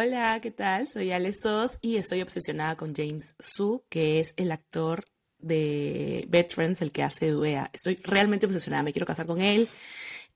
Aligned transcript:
Hola, 0.00 0.38
¿qué 0.40 0.52
tal? 0.52 0.86
Soy 0.86 1.10
Ale 1.10 1.32
Sos 1.32 1.76
y 1.80 1.96
estoy 1.96 2.22
obsesionada 2.22 2.76
con 2.76 2.94
James 2.94 3.34
Su, 3.40 3.82
que 3.88 4.20
es 4.20 4.32
el 4.36 4.52
actor 4.52 5.02
de 5.40 6.24
Veterans, 6.28 6.80
el 6.82 6.92
que 6.92 7.02
hace 7.02 7.30
Duea. 7.30 7.68
Estoy 7.72 7.96
realmente 8.04 8.46
obsesionada, 8.46 8.84
me 8.84 8.92
quiero 8.92 9.06
casar 9.06 9.26
con 9.26 9.40
él 9.40 9.68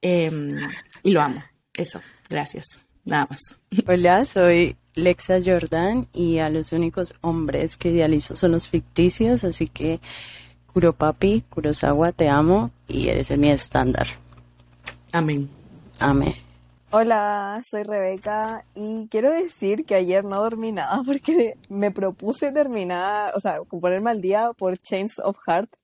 em, 0.01 0.57
y 1.05 1.13
lo 1.13 1.23
amo. 1.23 1.45
Eso, 1.75 2.01
gracias. 2.29 2.65
Nada 3.05 3.29
más. 3.31 3.39
Hola, 3.87 4.25
soy 4.25 4.75
Lexa 4.95 5.39
Jordan 5.41 6.09
y 6.13 6.39
a 6.39 6.51
los 6.51 6.73
únicos 6.73 7.15
hombres 7.21 7.77
que 7.77 7.91
idealizo 7.91 8.35
son 8.35 8.51
los 8.51 8.67
ficticios, 8.67 9.45
así 9.45 9.69
que 9.69 10.01
Kuropapi, 10.73 11.45
Kurosawa, 11.49 12.11
te 12.11 12.29
amo 12.29 12.73
y 12.89 13.07
eres 13.07 13.31
mi 13.39 13.53
estándar. 13.53 14.09
Amén. 15.13 15.49
Amén. 16.01 16.35
Hola, 16.95 17.63
soy 17.67 17.85
Rebeca 17.85 18.67
y 18.75 19.09
quiero 19.09 19.31
decir 19.31 19.87
que 19.87 19.95
ayer 19.95 20.27
no 20.27 20.43
dormí 20.43 20.73
nada 20.73 21.01
porque 21.07 21.57
me 21.71 21.91
propuse 21.91 22.53
terminar, 22.53 23.33
o 23.35 23.41
sea, 23.41 23.63
ponerme 23.63 24.11
al 24.11 24.21
día 24.21 24.53
por 24.53 24.77
Chains 24.77 25.19
of 25.19 25.39
Heart 25.47 25.75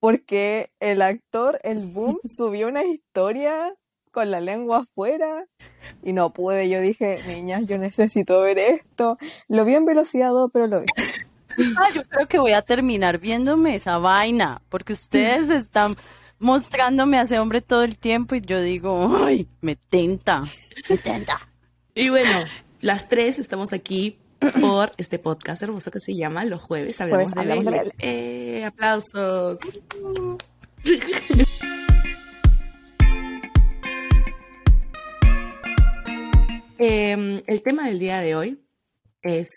porque 0.00 0.72
el 0.80 1.02
actor, 1.02 1.60
el 1.62 1.86
Boom, 1.86 2.18
subió 2.24 2.66
una 2.66 2.82
historia 2.82 3.72
con 4.10 4.32
la 4.32 4.40
lengua 4.40 4.78
afuera 4.78 5.46
y 6.02 6.12
no 6.12 6.32
pude. 6.32 6.68
Yo 6.68 6.80
dije, 6.80 7.22
niñas, 7.28 7.68
yo 7.68 7.78
necesito 7.78 8.40
ver 8.40 8.58
esto. 8.58 9.16
Lo 9.46 9.64
vi 9.64 9.76
en 9.76 9.84
velocidad 9.84 10.32
pero 10.52 10.66
lo 10.66 10.80
vi. 10.80 10.86
Ah, 11.76 11.86
yo 11.94 12.02
creo 12.02 12.26
que 12.26 12.38
voy 12.40 12.52
a 12.52 12.62
terminar 12.62 13.18
viéndome 13.18 13.76
esa 13.76 13.98
vaina 13.98 14.60
porque 14.70 14.92
ustedes 14.94 15.50
están 15.50 15.94
mostrándome 16.38 17.18
a 17.18 17.22
ese 17.22 17.38
hombre 17.38 17.60
todo 17.60 17.82
el 17.82 17.98
tiempo 17.98 18.34
y 18.34 18.40
yo 18.40 18.60
digo, 18.60 19.24
ay, 19.24 19.48
me 19.60 19.76
tenta, 19.76 20.42
me 20.88 20.98
tenta. 20.98 21.48
Y 21.94 22.08
bueno, 22.10 22.44
las 22.80 23.08
tres 23.08 23.38
estamos 23.38 23.72
aquí 23.72 24.18
por 24.60 24.92
este 24.98 25.18
podcast 25.18 25.62
hermoso 25.62 25.90
que 25.90 26.00
se 26.00 26.14
llama 26.14 26.44
Los 26.44 26.62
Jueves 26.62 27.00
Hablamos, 27.00 27.34
de, 27.34 27.40
hablamos 27.40 27.74
Eh, 27.98 28.64
aplausos. 28.64 29.58
Em, 36.80 37.42
el 37.48 37.62
tema 37.62 37.88
del 37.88 37.98
día 37.98 38.20
de 38.20 38.36
hoy 38.36 38.62
es 39.22 39.48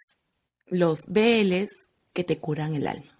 los 0.65 1.05
BLs 1.07 1.69
que 2.13 2.23
te 2.23 2.39
curan 2.39 2.73
el 2.73 2.87
alma. 2.87 3.19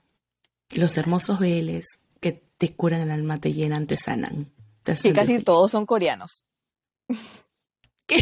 Los 0.72 0.98
hermosos 0.98 1.38
BLs 1.38 1.86
te 2.62 2.74
curan 2.76 3.02
el 3.02 3.10
alma, 3.10 3.40
te 3.40 3.54
llenan, 3.54 3.88
te 3.88 3.98
sanan. 3.98 4.54
y 5.04 5.14
casi 5.14 5.40
todos 5.40 5.72
son 5.72 5.88
coreanos. 5.88 6.46
¿Qué? 8.06 8.18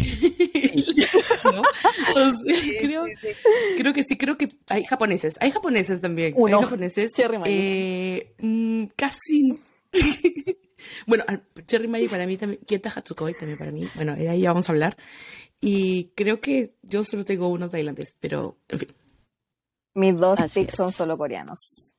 creo, 3.76 3.92
que 3.92 4.02
sí, 4.02 4.16
creo 4.16 4.38
que 4.38 4.48
hay 4.70 4.86
japoneses. 4.86 5.36
Hay 5.42 5.50
japoneses 5.50 6.00
también. 6.00 6.32
Uno. 6.38 6.56
Hay 6.56 6.64
japoneses. 6.64 7.12
Eh, 7.44 8.34
mm, 8.38 8.84
casi. 8.96 9.52
bueno, 11.06 11.24
Cherry 11.66 11.88
Magic 11.88 12.08
para 12.08 12.26
mí 12.26 12.38
también. 12.38 12.62
Kieta 12.64 12.88
Hatsukoi 12.88 13.34
también 13.34 13.58
para 13.58 13.72
mí. 13.72 13.90
Bueno, 13.94 14.16
de 14.16 14.26
ahí 14.26 14.42
vamos 14.46 14.70
a 14.70 14.72
hablar. 14.72 14.96
Y 15.60 16.12
creo 16.16 16.40
que 16.40 16.76
yo 16.80 17.04
solo 17.04 17.26
tengo 17.26 17.48
uno 17.48 17.68
tailandés, 17.68 18.16
pero 18.18 18.56
en 18.68 18.78
fin. 18.78 18.88
Mis 19.92 20.16
dos 20.16 20.40
picks 20.54 20.76
son 20.76 20.92
solo 20.92 21.18
coreanos. 21.18 21.98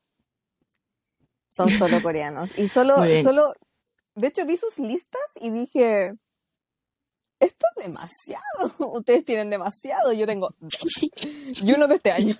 Son 1.52 1.70
solo 1.70 2.02
coreanos. 2.02 2.50
Y 2.58 2.70
solo, 2.70 2.96
solo, 3.24 3.54
de 4.16 4.28
hecho 4.28 4.46
vi 4.46 4.56
sus 4.56 4.80
listas 4.80 5.22
y 5.42 5.50
dije, 5.52 6.14
esto 7.42 7.66
es 7.76 7.86
demasiado. 7.86 8.44
Ustedes 8.94 9.26
tienen 9.26 9.50
demasiado, 9.50 10.14
yo 10.14 10.26
tengo 10.26 10.56
dos. 10.60 11.12
Y 11.62 11.74
uno 11.74 11.88
de 11.88 11.96
este 11.96 12.12
año. 12.12 12.36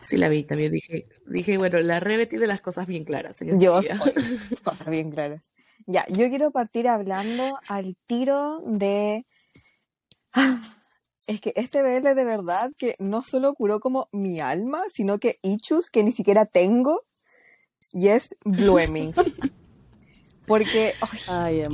Sí, 0.00 0.16
la 0.16 0.28
vi, 0.28 0.44
también 0.44 0.72
dije, 0.72 1.08
dije, 1.26 1.58
bueno, 1.58 1.78
la 1.80 2.00
Rebe 2.00 2.26
tiene 2.26 2.46
las 2.46 2.60
cosas 2.60 2.86
bien 2.86 3.04
claras. 3.04 3.36
Yo 3.40 3.80
cosas 4.64 4.88
bien 4.88 5.10
claras. 5.10 5.52
Ya, 5.86 6.06
yo 6.08 6.28
quiero 6.28 6.50
partir 6.50 6.88
hablando 6.88 7.58
al 7.68 7.96
tiro 8.06 8.62
de... 8.64 9.26
Es 11.26 11.42
que 11.42 11.52
este 11.56 11.82
BL 11.82 12.14
de 12.14 12.24
verdad 12.24 12.70
que 12.78 12.94
no 12.98 13.20
solo 13.20 13.52
curó 13.52 13.80
como 13.80 14.08
mi 14.12 14.40
alma, 14.40 14.84
sino 14.90 15.18
que 15.18 15.36
Ichus 15.42 15.90
que 15.90 16.02
ni 16.02 16.14
siquiera 16.14 16.46
tengo, 16.46 17.04
y 17.92 18.08
es 18.08 18.36
Blooming. 18.44 19.14
Porque 20.46 20.94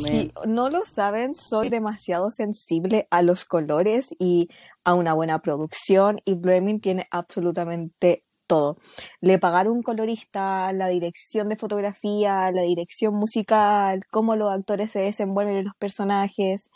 si 0.04 0.32
no 0.46 0.68
lo 0.68 0.84
saben, 0.84 1.34
soy 1.36 1.68
demasiado 1.68 2.32
sensible 2.32 3.06
a 3.10 3.22
los 3.22 3.44
colores 3.44 4.08
y 4.18 4.48
a 4.82 4.94
una 4.94 5.14
buena 5.14 5.38
producción 5.40 6.20
y 6.24 6.34
Blooming 6.34 6.80
tiene 6.80 7.06
absolutamente 7.12 8.24
todo. 8.48 8.76
Le 9.20 9.38
pagaron 9.38 9.74
un 9.74 9.82
colorista, 9.82 10.72
la 10.72 10.88
dirección 10.88 11.48
de 11.48 11.56
fotografía, 11.56 12.50
la 12.50 12.62
dirección 12.62 13.14
musical, 13.14 14.02
cómo 14.10 14.34
los 14.34 14.52
actores 14.52 14.90
se 14.90 14.98
desenvuelven 14.98 15.56
en 15.56 15.64
los 15.66 15.76
personajes 15.76 16.68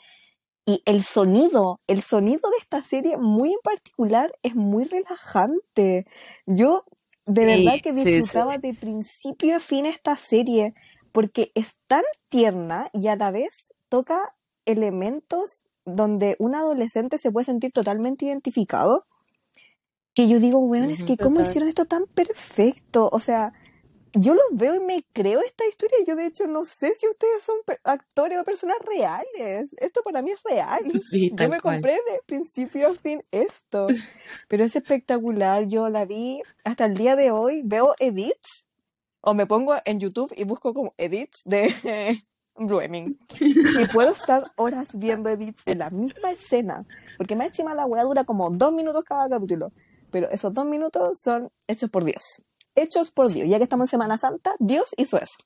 y 0.69 0.83
el 0.85 1.03
sonido, 1.03 1.81
el 1.87 2.03
sonido 2.03 2.51
de 2.51 2.59
esta 2.63 2.83
serie 2.83 3.17
muy 3.17 3.53
en 3.53 3.59
particular 3.65 4.31
es 4.43 4.55
muy 4.55 4.85
relajante. 4.85 6.07
Yo 6.45 6.85
de 7.29 7.45
verdad 7.45 7.81
que 7.83 7.93
disfrutaba 7.93 8.57
de 8.57 8.73
principio 8.73 9.57
a 9.57 9.61
fin 9.61 9.85
esta 9.85 10.17
serie 10.17 10.75
porque 11.13 11.53
es 11.55 11.77
tan 11.87 12.03
tierna 12.31 12.89
y 12.95 13.09
a 13.09 13.17
la 13.17 13.31
vez 13.31 13.73
toca 13.91 14.35
elementos 14.65 15.63
donde 15.85 16.37
un 16.39 16.55
adolescente 16.55 17.19
se 17.19 17.31
puede 17.31 17.45
sentir 17.45 17.73
totalmente 17.73 18.25
identificado. 18.25 19.07
Que 20.15 20.27
yo 20.27 20.41
digo, 20.41 20.59
bueno, 20.61 20.87
es 20.87 21.05
que 21.05 21.17
cómo 21.17 21.41
hicieron 21.41 21.69
esto 21.69 21.85
tan 21.85 22.07
perfecto. 22.07 23.09
O 23.13 23.21
sea, 23.21 23.53
yo 24.15 24.35
los 24.35 24.45
veo 24.53 24.75
y 24.75 24.81
me 24.81 25.05
creo 25.13 25.41
esta 25.41 25.67
historia. 25.67 25.99
Yo, 26.07 26.17
de 26.17 26.27
hecho, 26.27 26.47
no 26.47 26.65
sé 26.65 26.95
si 26.99 27.09
ustedes 27.09 27.43
son 27.43 27.57
actores 27.85 28.39
o 28.39 28.45
personas 28.45 28.79
reales. 28.85 29.75
Esto 29.79 30.03
para 30.03 30.23
mí 30.23 30.31
es 30.31 30.43
real. 30.43 30.83
yo 31.33 31.49
me 31.49 31.61
compré 31.61 31.93
de 31.93 32.21
principio 32.27 32.89
a 32.89 32.95
fin 32.95 33.23
esto. 33.31 33.87
Pero 34.49 34.65
es 34.65 34.77
espectacular. 34.77 35.67
Yo 35.67 35.89
la 35.89 36.05
vi 36.05 36.43
hasta 36.65 36.87
el 36.87 36.97
día 36.97 37.17
de 37.17 37.31
hoy. 37.31 37.63
Veo 37.65 37.95
edits 37.99 38.67
o 39.21 39.35
me 39.35 39.47
pongo 39.47 39.75
en 39.85 40.01
YouTube 40.01 40.33
y 40.37 40.45
busco 40.45 40.73
como 40.73 40.95
edits 40.97 41.43
de 41.45 42.23
Blooming. 42.57 43.19
Y 43.41 43.87
puedo 43.93 44.13
estar 44.13 44.51
horas 44.57 44.89
viendo 44.95 45.29
edits 45.29 45.65
de 45.65 45.75
la 45.75 45.91
misma 45.91 46.33
escena. 46.33 46.87
Porque 47.17 47.37
más 47.37 47.49
encima 47.49 47.75
la 47.75 47.87
weá 47.87 48.05
dura 48.05 48.25
como 48.25 48.51
dos 48.51 48.73
minutos 48.73 49.05
cada 49.05 49.29
capítulo. 49.29 49.73
Pero 50.11 50.31
esos 50.31 50.55
dos 50.55 50.65
minutos 50.65 51.21
son 51.23 51.51
hechos 51.67 51.91
por 51.91 52.05
Dios 52.05 52.43
hechos 52.83 53.11
por 53.11 53.31
Dios. 53.31 53.49
Ya 53.49 53.59
que 53.59 53.65
estamos 53.65 53.85
en 53.85 53.89
Semana 53.89 54.19
Santa, 54.19 54.55
Dios 54.59 54.95
hizo 54.97 55.19
eso. 55.21 55.37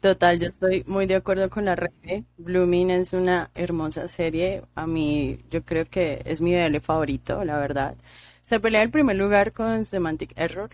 Total, 0.00 0.38
yo 0.38 0.46
estoy 0.46 0.84
muy 0.86 1.06
de 1.06 1.16
acuerdo 1.16 1.50
con 1.50 1.64
la 1.64 1.74
red. 1.74 1.90
Blooming 2.36 2.90
es 2.90 3.12
una 3.12 3.50
hermosa 3.54 4.06
serie. 4.06 4.62
A 4.76 4.86
mí, 4.86 5.40
yo 5.50 5.64
creo 5.64 5.86
que 5.86 6.22
es 6.24 6.40
mi 6.40 6.54
BL 6.54 6.78
favorito, 6.80 7.44
la 7.44 7.58
verdad. 7.58 7.96
Se 8.44 8.60
pelea 8.60 8.82
el 8.82 8.90
primer 8.90 9.16
lugar 9.16 9.52
con 9.52 9.84
Semantic 9.84 10.32
Error, 10.36 10.70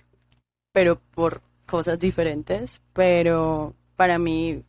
pero 0.73 1.01
por 1.15 1.41
cosas 1.67 1.99
diferentes. 1.99 2.83
Pero 2.93 3.75
para 3.97 4.19
mí, 4.19 4.63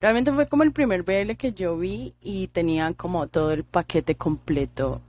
realmente 0.00 0.32
fue 0.32 0.46
como 0.48 0.62
el 0.62 0.72
primer 0.72 1.02
BL 1.02 1.32
que 1.36 1.52
yo 1.52 1.76
vi 1.76 2.14
y 2.20 2.46
tenía 2.48 2.92
como 2.94 3.26
todo 3.26 3.50
el 3.52 3.64
paquete 3.64 4.14
completo 4.14 5.00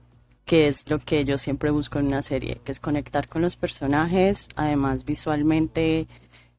que 0.44 0.68
es 0.68 0.88
lo 0.90 0.98
que 0.98 1.24
yo 1.24 1.38
siempre 1.38 1.70
busco 1.70 1.98
en 1.98 2.08
una 2.08 2.22
serie, 2.22 2.60
que 2.64 2.72
es 2.72 2.80
conectar 2.80 3.28
con 3.28 3.42
los 3.42 3.56
personajes, 3.56 4.48
además 4.56 5.04
visualmente 5.04 6.06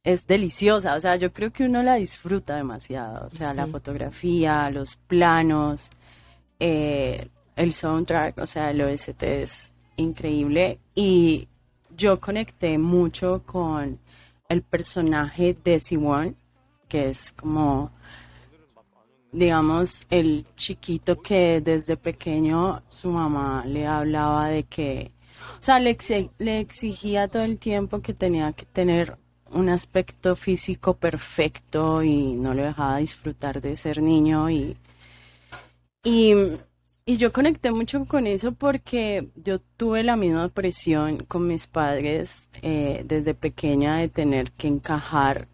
es 0.03 0.27
deliciosa, 0.27 0.95
o 0.95 1.01
sea, 1.01 1.15
yo 1.15 1.33
creo 1.33 1.51
que 1.51 1.65
uno 1.65 1.81
la 1.83 1.95
disfruta 1.95 2.55
demasiado, 2.55 3.27
o 3.27 3.29
sea, 3.29 3.53
la 3.53 3.65
fotografía, 3.67 4.69
los 4.69 4.95
planos, 4.95 5.89
eh, 6.59 7.27
el 7.55 7.73
soundtrack, 7.73 8.37
o 8.37 8.45
sea, 8.47 8.71
el 8.71 8.81
OST 8.81 9.23
es 9.23 9.73
increíble 9.97 10.79
y 10.93 11.47
yo 11.95 12.19
conecté 12.19 12.77
mucho 12.77 13.43
con 13.45 13.99
el 14.49 14.61
personaje 14.61 15.55
de 15.63 15.79
Siwon, 15.79 16.35
que 16.87 17.07
es 17.09 17.31
como 17.31 17.91
digamos, 19.35 20.03
el 20.09 20.45
chiquito 20.55 21.21
que 21.21 21.61
desde 21.61 21.97
pequeño 21.97 22.81
su 22.87 23.09
mamá 23.09 23.65
le 23.65 23.85
hablaba 23.85 24.47
de 24.47 24.63
que, 24.63 25.11
o 25.59 25.63
sea, 25.63 25.79
le, 25.79 25.97
le 26.39 26.59
exigía 26.59 27.27
todo 27.27 27.43
el 27.43 27.57
tiempo 27.59 28.01
que 28.01 28.13
tenía 28.13 28.53
que 28.53 28.65
tener 28.65 29.17
un 29.51 29.69
aspecto 29.69 30.35
físico 30.35 30.95
perfecto 30.95 32.01
y 32.01 32.33
no 32.33 32.53
le 32.53 32.63
dejaba 32.63 32.97
disfrutar 32.97 33.61
de 33.61 33.75
ser 33.75 34.01
niño 34.01 34.49
y, 34.49 34.77
y, 36.03 36.33
y 37.05 37.17
yo 37.17 37.31
conecté 37.33 37.71
mucho 37.71 38.05
con 38.05 38.27
eso 38.27 38.53
porque 38.53 39.27
yo 39.35 39.59
tuve 39.77 40.03
la 40.03 40.15
misma 40.15 40.47
presión 40.49 41.25
con 41.25 41.45
mis 41.47 41.67
padres 41.67 42.49
eh, 42.61 43.03
desde 43.05 43.33
pequeña 43.33 43.97
de 43.97 44.07
tener 44.07 44.51
que 44.53 44.67
encajar 44.67 45.47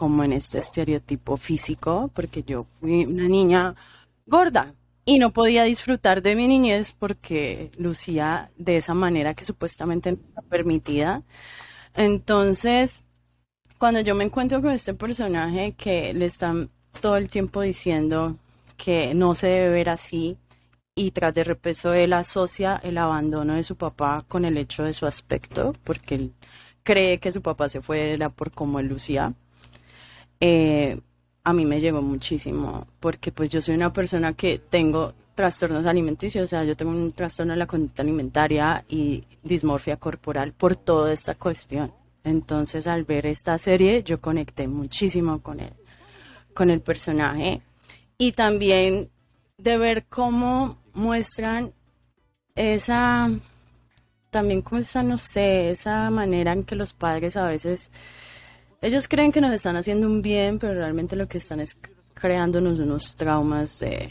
como 0.00 0.24
en 0.24 0.32
este 0.32 0.60
estereotipo 0.60 1.36
físico, 1.36 2.10
porque 2.14 2.42
yo 2.42 2.60
fui 2.80 3.04
una 3.04 3.28
niña 3.28 3.74
gorda, 4.24 4.74
y 5.04 5.18
no 5.18 5.30
podía 5.30 5.64
disfrutar 5.64 6.22
de 6.22 6.34
mi 6.36 6.48
niñez 6.48 6.92
porque 6.92 7.70
lucía 7.76 8.50
de 8.56 8.78
esa 8.78 8.94
manera 8.94 9.34
que 9.34 9.44
supuestamente 9.44 10.12
no 10.12 10.18
está 10.28 10.40
permitida. 10.42 11.22
Entonces, 11.94 13.02
cuando 13.78 14.00
yo 14.00 14.14
me 14.14 14.24
encuentro 14.24 14.62
con 14.62 14.72
este 14.72 14.94
personaje 14.94 15.74
que 15.76 16.14
le 16.14 16.24
están 16.26 16.70
todo 17.02 17.16
el 17.16 17.28
tiempo 17.28 17.60
diciendo 17.60 18.38
que 18.78 19.14
no 19.14 19.34
se 19.34 19.48
debe 19.48 19.68
ver 19.68 19.90
así 19.90 20.38
y 20.94 21.10
tras 21.10 21.34
de 21.34 21.44
repeso 21.44 21.92
él 21.92 22.14
asocia 22.14 22.80
el 22.82 22.96
abandono 22.96 23.54
de 23.54 23.62
su 23.64 23.76
papá 23.76 24.24
con 24.28 24.46
el 24.46 24.56
hecho 24.56 24.84
de 24.84 24.94
su 24.94 25.06
aspecto 25.06 25.74
porque 25.84 26.14
él 26.14 26.32
cree 26.82 27.18
que 27.18 27.32
su 27.32 27.42
papá 27.42 27.68
se 27.68 27.82
fue 27.82 28.12
era 28.14 28.30
por 28.30 28.50
cómo 28.52 28.80
él 28.80 28.86
lucía. 28.88 29.34
Eh, 30.40 30.98
a 31.44 31.52
mí 31.52 31.64
me 31.64 31.80
llegó 31.80 32.02
muchísimo 32.02 32.86
porque 32.98 33.32
pues 33.32 33.50
yo 33.50 33.60
soy 33.60 33.74
una 33.74 33.92
persona 33.92 34.32
que 34.34 34.58
tengo 34.58 35.14
trastornos 35.34 35.86
alimenticios, 35.86 36.44
o 36.44 36.46
sea, 36.46 36.64
yo 36.64 36.76
tengo 36.76 36.90
un 36.90 37.12
trastorno 37.12 37.52
de 37.52 37.58
la 37.58 37.66
conducta 37.66 38.02
alimentaria 38.02 38.84
y 38.88 39.24
dismorfia 39.42 39.96
corporal 39.96 40.52
por 40.52 40.76
toda 40.76 41.12
esta 41.12 41.34
cuestión. 41.34 41.92
Entonces, 42.24 42.86
al 42.86 43.04
ver 43.04 43.26
esta 43.26 43.56
serie, 43.56 44.02
yo 44.02 44.20
conecté 44.20 44.68
muchísimo 44.68 45.40
con 45.40 45.60
él, 45.60 45.72
con 46.52 46.68
el 46.70 46.80
personaje 46.80 47.62
y 48.18 48.32
también 48.32 49.08
de 49.56 49.78
ver 49.78 50.04
cómo 50.06 50.76
muestran 50.92 51.72
esa, 52.54 53.30
también 54.28 54.60
como 54.60 54.80
esa, 54.80 55.02
no 55.02 55.16
sé, 55.16 55.70
esa 55.70 56.10
manera 56.10 56.52
en 56.52 56.64
que 56.64 56.74
los 56.74 56.92
padres 56.92 57.38
a 57.38 57.46
veces 57.46 57.90
ellos 58.80 59.08
creen 59.08 59.32
que 59.32 59.40
nos 59.40 59.52
están 59.52 59.76
haciendo 59.76 60.06
un 60.06 60.22
bien, 60.22 60.58
pero 60.58 60.74
realmente 60.74 61.16
lo 61.16 61.28
que 61.28 61.38
están 61.38 61.60
es 61.60 61.76
creándonos 62.14 62.78
unos 62.78 63.16
traumas 63.16 63.80
de, 63.80 64.10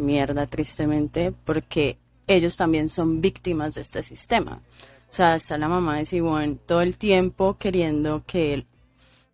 mierda, 0.00 0.44
tristemente, 0.48 1.32
porque 1.44 1.98
ellos 2.26 2.56
también 2.56 2.88
son 2.88 3.20
víctimas 3.20 3.74
de 3.74 3.82
este 3.82 4.02
sistema. 4.02 4.60
O 5.08 5.14
sea, 5.14 5.36
está 5.36 5.56
la 5.56 5.68
mamá 5.68 5.98
de 5.98 6.04
Simón 6.04 6.58
todo 6.66 6.80
el 6.80 6.98
tiempo 6.98 7.56
queriendo 7.58 8.24
que 8.26 8.54
él, 8.54 8.66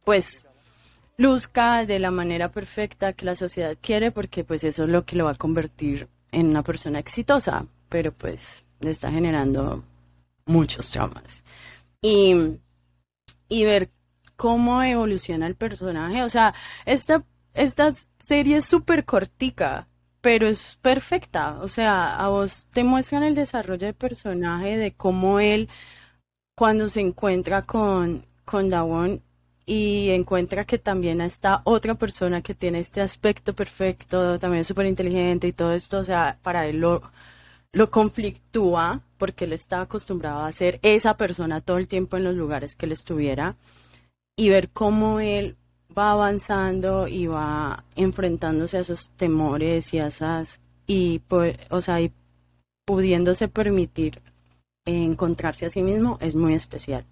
pues, 0.04 0.46
luzca 1.16 1.86
de 1.86 1.98
la 1.98 2.10
manera 2.10 2.50
perfecta 2.50 3.14
que 3.14 3.24
la 3.24 3.36
sociedad 3.36 3.74
quiere, 3.80 4.10
porque 4.10 4.44
pues 4.44 4.64
eso 4.64 4.84
es 4.84 4.90
lo 4.90 5.06
que 5.06 5.16
lo 5.16 5.24
va 5.24 5.30
a 5.30 5.36
convertir 5.36 6.08
en 6.30 6.48
una 6.48 6.62
persona 6.62 6.98
exitosa, 6.98 7.64
pero 7.88 8.12
pues 8.12 8.66
le 8.80 8.90
está 8.90 9.10
generando 9.10 9.82
muchos 10.44 10.90
traumas. 10.90 11.42
Y, 12.02 12.34
y 13.48 13.64
ver 13.64 13.88
cómo 14.40 14.82
evoluciona 14.82 15.46
el 15.46 15.54
personaje. 15.54 16.22
O 16.22 16.30
sea, 16.30 16.54
esta, 16.86 17.24
esta 17.52 17.92
serie 18.18 18.56
es 18.56 18.64
súper 18.64 19.04
cortica, 19.04 19.86
pero 20.22 20.46
es 20.46 20.78
perfecta. 20.80 21.58
O 21.60 21.68
sea, 21.68 22.16
a 22.16 22.28
vos 22.30 22.66
te 22.72 22.82
muestran 22.82 23.22
el 23.22 23.34
desarrollo 23.34 23.84
del 23.86 23.94
personaje, 23.94 24.78
de 24.78 24.92
cómo 24.92 25.40
él, 25.40 25.68
cuando 26.56 26.88
se 26.88 27.02
encuentra 27.02 27.66
con, 27.66 28.24
con 28.46 28.70
Dawon 28.70 29.22
y 29.66 30.08
encuentra 30.10 30.64
que 30.64 30.78
también 30.78 31.20
está 31.20 31.60
otra 31.64 31.94
persona 31.96 32.40
que 32.40 32.54
tiene 32.54 32.78
este 32.78 33.02
aspecto 33.02 33.54
perfecto, 33.54 34.38
también 34.38 34.64
súper 34.64 34.86
inteligente 34.86 35.48
y 35.48 35.52
todo 35.52 35.74
esto, 35.74 35.98
o 35.98 36.04
sea, 36.04 36.38
para 36.42 36.66
él 36.66 36.80
lo, 36.80 37.02
lo 37.72 37.90
conflictúa 37.90 39.02
porque 39.18 39.44
él 39.44 39.52
está 39.52 39.82
acostumbrado 39.82 40.44
a 40.44 40.52
ser 40.52 40.80
esa 40.82 41.16
persona 41.18 41.60
todo 41.60 41.76
el 41.78 41.88
tiempo 41.88 42.16
en 42.16 42.24
los 42.24 42.34
lugares 42.34 42.74
que 42.74 42.86
él 42.86 42.92
estuviera 42.92 43.56
y 44.40 44.48
ver 44.48 44.70
cómo 44.70 45.20
él 45.20 45.58
va 45.96 46.12
avanzando 46.12 47.06
y 47.06 47.26
va 47.26 47.84
enfrentándose 47.94 48.78
a 48.78 48.80
esos 48.80 49.10
temores 49.18 49.92
y 49.92 49.98
a 49.98 50.06
esas 50.06 50.62
y 50.86 51.20
o 51.68 51.80
sea, 51.82 52.00
y 52.00 52.10
pudiéndose 52.86 53.48
permitir 53.48 54.22
encontrarse 54.86 55.66
a 55.66 55.70
sí 55.70 55.82
mismo 55.82 56.16
es 56.22 56.36
muy 56.36 56.54
especial. 56.54 57.04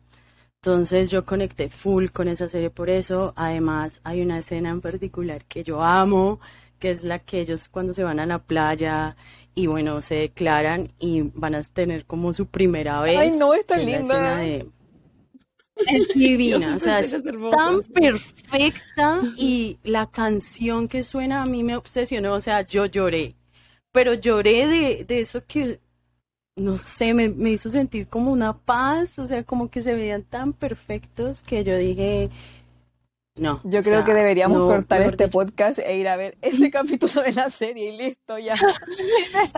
Entonces 0.62 1.10
yo 1.10 1.26
conecté 1.26 1.68
full 1.68 2.06
con 2.06 2.28
esa 2.28 2.48
serie 2.48 2.70
por 2.70 2.88
eso. 2.88 3.34
Además 3.36 4.00
hay 4.04 4.22
una 4.22 4.38
escena 4.38 4.70
en 4.70 4.80
particular 4.80 5.44
que 5.44 5.62
yo 5.62 5.82
amo, 5.82 6.40
que 6.78 6.90
es 6.90 7.04
la 7.04 7.18
que 7.18 7.40
ellos 7.40 7.68
cuando 7.68 7.92
se 7.92 8.04
van 8.04 8.20
a 8.20 8.26
la 8.26 8.38
playa 8.38 9.16
y 9.54 9.66
bueno, 9.66 10.00
se 10.00 10.14
declaran 10.14 10.92
y 10.98 11.20
van 11.34 11.54
a 11.54 11.62
tener 11.62 12.06
como 12.06 12.32
su 12.32 12.46
primera 12.46 13.02
vez. 13.02 13.18
Ay, 13.18 13.32
no, 13.32 13.52
está 13.52 13.76
linda. 13.76 14.40
Es 15.86 16.08
divina, 16.14 16.76
o 16.76 16.78
sea, 16.78 17.00
es 17.00 17.10
tan 17.10 17.80
perfecta 17.94 19.20
y 19.36 19.78
la 19.84 20.10
canción 20.10 20.88
que 20.88 21.04
suena 21.04 21.42
a 21.42 21.46
mí 21.46 21.62
me 21.62 21.76
obsesionó, 21.76 22.34
o 22.34 22.40
sea, 22.40 22.62
yo 22.62 22.86
lloré, 22.86 23.34
pero 23.92 24.14
lloré 24.14 24.66
de, 24.66 25.04
de 25.04 25.20
eso 25.20 25.44
que, 25.46 25.80
no 26.56 26.78
sé, 26.78 27.14
me, 27.14 27.28
me, 27.28 27.50
hizo 27.50 27.70
sentir 27.70 28.08
como 28.08 28.32
una 28.32 28.56
paz, 28.56 29.18
o 29.18 29.26
sea, 29.26 29.44
como 29.44 29.70
que 29.70 29.82
se 29.82 29.94
veían 29.94 30.24
tan 30.24 30.52
perfectos 30.52 31.42
que 31.42 31.62
yo 31.62 31.76
dije, 31.76 32.30
no. 33.40 33.60
Yo 33.64 33.82
creo 33.82 34.04
que 34.04 34.14
deberíamos 34.14 34.58
cortar 34.58 35.02
este 35.02 35.28
podcast 35.28 35.78
e 35.78 35.96
ir 35.96 36.08
a 36.08 36.16
ver 36.16 36.36
ese 36.42 36.70
capítulo 36.72 37.22
de 37.22 37.32
la 37.32 37.50
serie 37.50 37.94
y 37.94 37.96
listo, 37.96 38.38
ya. 38.38 38.54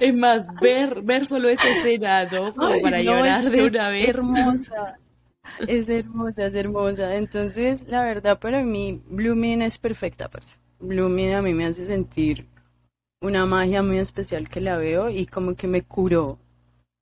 Es 0.01 0.15
más, 0.15 0.47
ver, 0.61 1.03
ver 1.03 1.27
solo 1.27 1.49
esa 1.49 1.69
escena, 1.69 2.25
¿no? 2.25 2.53
Como 2.53 2.81
para 2.83 3.03
llorar 3.03 3.51
de 3.51 3.65
una 3.65 3.89
vez. 3.89 4.09
Hermosa. 4.09 4.97
Es 5.58 5.88
hermosa, 5.88 6.47
es 6.47 6.55
hermosa. 6.55 7.17
Entonces, 7.17 7.87
la 7.88 8.02
verdad, 8.02 8.38
para 8.38 8.62
mí, 8.64 9.02
Blooming 9.08 9.62
es 9.62 9.79
perfecta, 9.79 10.29
pues. 10.29 10.61
Blooming 10.81 11.35
a 11.35 11.43
mí 11.43 11.52
me 11.52 11.67
hace 11.67 11.85
sentir 11.87 12.47
una 13.23 13.47
magia 13.47 13.82
muy 13.82 13.99
especial 13.99 14.49
que 14.49 14.61
la 14.61 14.76
veo 14.79 15.11
y 15.11 15.26
como 15.26 15.55
que 15.56 15.67
me 15.69 15.82
curó 15.82 16.38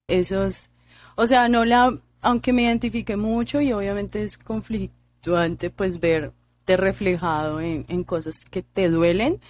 esos. 0.09 0.71
O 1.17 1.27
sea, 1.27 1.49
no 1.49 1.65
la. 1.65 1.99
Aunque 2.23 2.53
me 2.53 2.65
identifique 2.65 3.17
mucho 3.17 3.61
y 3.61 3.73
obviamente 3.73 4.23
es 4.25 4.39
conflictuante, 4.39 5.71
pues 5.71 6.01
verte 6.01 6.77
reflejado 6.77 7.61
en, 7.61 7.85
en 7.89 8.05
cosas 8.05 8.41
que 8.41 8.63
te 8.63 8.89
duelen, 8.91 9.41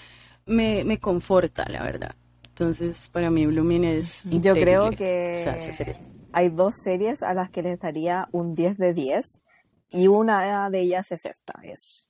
me, 0.47 0.85
me 0.85 0.99
conforta, 1.01 1.67
la 1.69 1.83
verdad. 1.85 2.15
Entonces, 2.59 3.09
para 3.11 3.31
mí, 3.31 3.47
Blooming 3.47 3.85
es. 3.85 4.25
Yo 4.25 4.55
creo 4.55 4.91
que 4.91 5.45
hay 6.33 6.49
dos 6.49 6.75
series 6.83 7.23
a 7.23 7.33
las 7.33 7.51
que 7.51 7.63
les 7.63 7.79
daría 7.79 8.29
un 8.33 8.57
10 8.57 8.79
de 8.79 8.95
10 8.95 9.43
y 9.91 10.09
una 10.09 10.69
de 10.69 10.81
ellas 10.81 11.13
es 11.13 11.25
esta. 11.25 11.53
Es, 11.63 12.09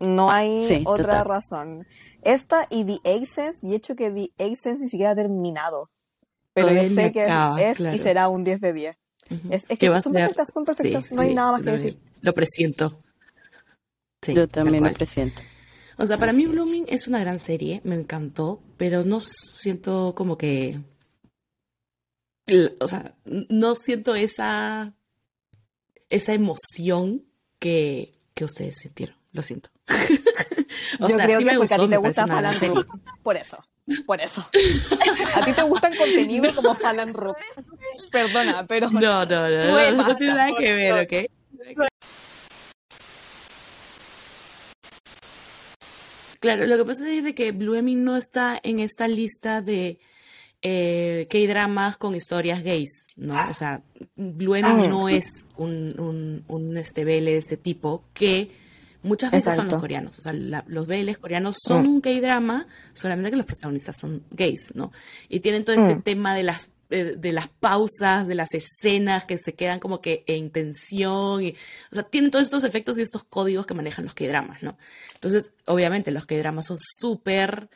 no 0.00 0.32
hay 0.32 0.82
otra 0.84 1.22
razón. 1.22 1.86
Esta 2.22 2.66
y 2.70 2.84
The 2.84 3.14
Access, 3.14 3.62
y 3.62 3.76
hecho 3.76 3.94
que 3.94 4.10
The 4.10 4.32
Access 4.44 4.80
ni 4.80 4.88
siquiera 4.88 5.12
ha 5.12 5.14
terminado. 5.14 5.90
Pero 6.54 6.72
yo 6.72 6.88
sé 6.88 7.12
que 7.12 7.28
es 7.58 7.78
y 7.78 7.98
será 8.00 8.28
un 8.28 8.42
10 8.42 8.60
de 8.60 8.72
10. 8.72 8.96
Es, 9.48 9.64
que 9.64 10.00
son 10.02 10.12
perfectas, 10.12 10.48
son 10.52 10.64
perfectas, 10.64 11.12
no 11.12 11.22
hay 11.22 11.36
nada 11.36 11.52
más 11.52 11.62
que 11.62 11.70
decir. 11.70 12.00
Lo 12.20 12.34
presiento. 12.34 13.00
yo 14.26 14.48
también 14.48 14.82
lo 14.82 14.92
presiento. 14.92 15.40
O 16.02 16.06
sea, 16.06 16.18
para 16.18 16.32
mí 16.32 16.46
Blooming 16.46 16.86
es 16.88 17.06
una 17.06 17.20
gran 17.20 17.38
serie, 17.38 17.80
me 17.84 17.94
encantó, 17.94 18.60
pero 18.76 19.04
no 19.04 19.20
siento 19.20 20.14
como 20.16 20.36
que 20.36 20.78
o 22.80 22.88
sea, 22.88 23.14
no 23.24 23.74
siento 23.74 24.14
esa, 24.14 24.94
esa 26.10 26.32
emoción 26.32 27.24
que, 27.58 28.12
que 28.34 28.44
ustedes 28.44 28.76
sintieron. 28.80 29.16
Lo 29.32 29.42
siento. 29.42 29.70
o 31.00 31.08
Yo 31.08 31.16
sea, 31.16 31.24
creo 31.24 31.38
sí 31.38 31.44
que 31.44 31.50
me 31.52 31.58
porque 31.58 31.74
a 31.74 31.78
ti 31.78 31.88
te 31.88 31.96
gusta. 31.96 32.26
Por 33.22 33.36
eso. 33.36 33.64
Por 34.06 34.20
eso. 34.20 34.48
a 35.34 35.44
ti 35.44 35.52
te 35.52 35.62
gusta 35.62 35.88
el 35.88 35.96
contenido 35.96 36.54
como 36.54 36.74
Falan 36.74 37.14
Rook. 37.14 37.36
Perdona, 38.10 38.66
pero. 38.66 38.90
No, 38.90 39.24
no, 39.24 39.48
no. 39.48 39.92
No, 39.92 40.16
tiene 40.16 40.34
nada 40.34 40.50
que 40.58 40.74
ver, 40.74 41.04
¿ok? 41.04 41.30
Claro, 46.42 46.66
lo 46.66 46.76
que 46.76 46.84
pasa 46.84 47.08
es 47.08 47.22
de 47.22 47.36
que 47.36 47.52
Blue 47.52 47.80
no 47.80 48.16
está 48.16 48.58
en 48.64 48.80
esta 48.80 49.06
lista 49.06 49.62
de 49.62 50.00
eh, 50.60 51.28
que 51.30 51.38
hay 51.38 51.46
dramas 51.46 51.96
con 51.98 52.16
historias 52.16 52.64
gays, 52.64 53.06
¿no? 53.14 53.36
O 53.48 53.54
sea, 53.54 53.84
Blue 54.16 54.54
ah. 54.56 54.74
no 54.74 55.08
es 55.08 55.46
un, 55.56 55.94
un, 56.00 56.44
un 56.48 56.76
este 56.76 57.04
de 57.04 57.36
este 57.36 57.56
tipo 57.56 58.02
que 58.12 58.50
muchas 59.04 59.30
veces 59.30 59.54
son 59.54 59.68
los 59.68 59.78
coreanos. 59.78 60.18
O 60.18 60.20
sea, 60.20 60.32
los 60.32 60.88
BLs 60.88 61.18
coreanos 61.18 61.58
son 61.64 61.84
mm. 61.84 61.88
un 61.88 62.00
gay 62.00 62.18
drama, 62.18 62.66
solamente 62.92 63.30
que 63.30 63.36
los 63.36 63.46
protagonistas 63.46 63.96
son 63.96 64.24
gays, 64.32 64.72
¿no? 64.74 64.90
Y 65.28 65.38
tienen 65.38 65.64
todo 65.64 65.76
este 65.76 65.94
mm. 65.94 66.02
tema 66.02 66.34
de 66.34 66.42
las 66.42 66.71
de, 66.92 67.32
las 67.32 67.48
pausas, 67.48 68.26
de 68.28 68.34
las 68.34 68.52
escenas 68.54 69.24
que 69.24 69.38
se 69.38 69.54
quedan 69.54 69.80
como 69.80 70.00
que 70.00 70.24
en 70.26 70.50
tensión, 70.50 71.42
y, 71.42 71.54
o 71.90 71.94
sea, 71.94 72.04
tienen 72.04 72.30
todos 72.30 72.44
estos 72.44 72.64
efectos 72.64 72.98
y 72.98 73.02
estos 73.02 73.24
códigos 73.24 73.66
que 73.66 73.74
manejan 73.74 74.04
los 74.04 74.14
K-dramas, 74.14 74.62
¿no? 74.62 74.76
Entonces, 75.14 75.46
obviamente, 75.66 76.10
los 76.10 76.26
K-dramas 76.26 76.66
son 76.66 76.76
súper 76.78 77.70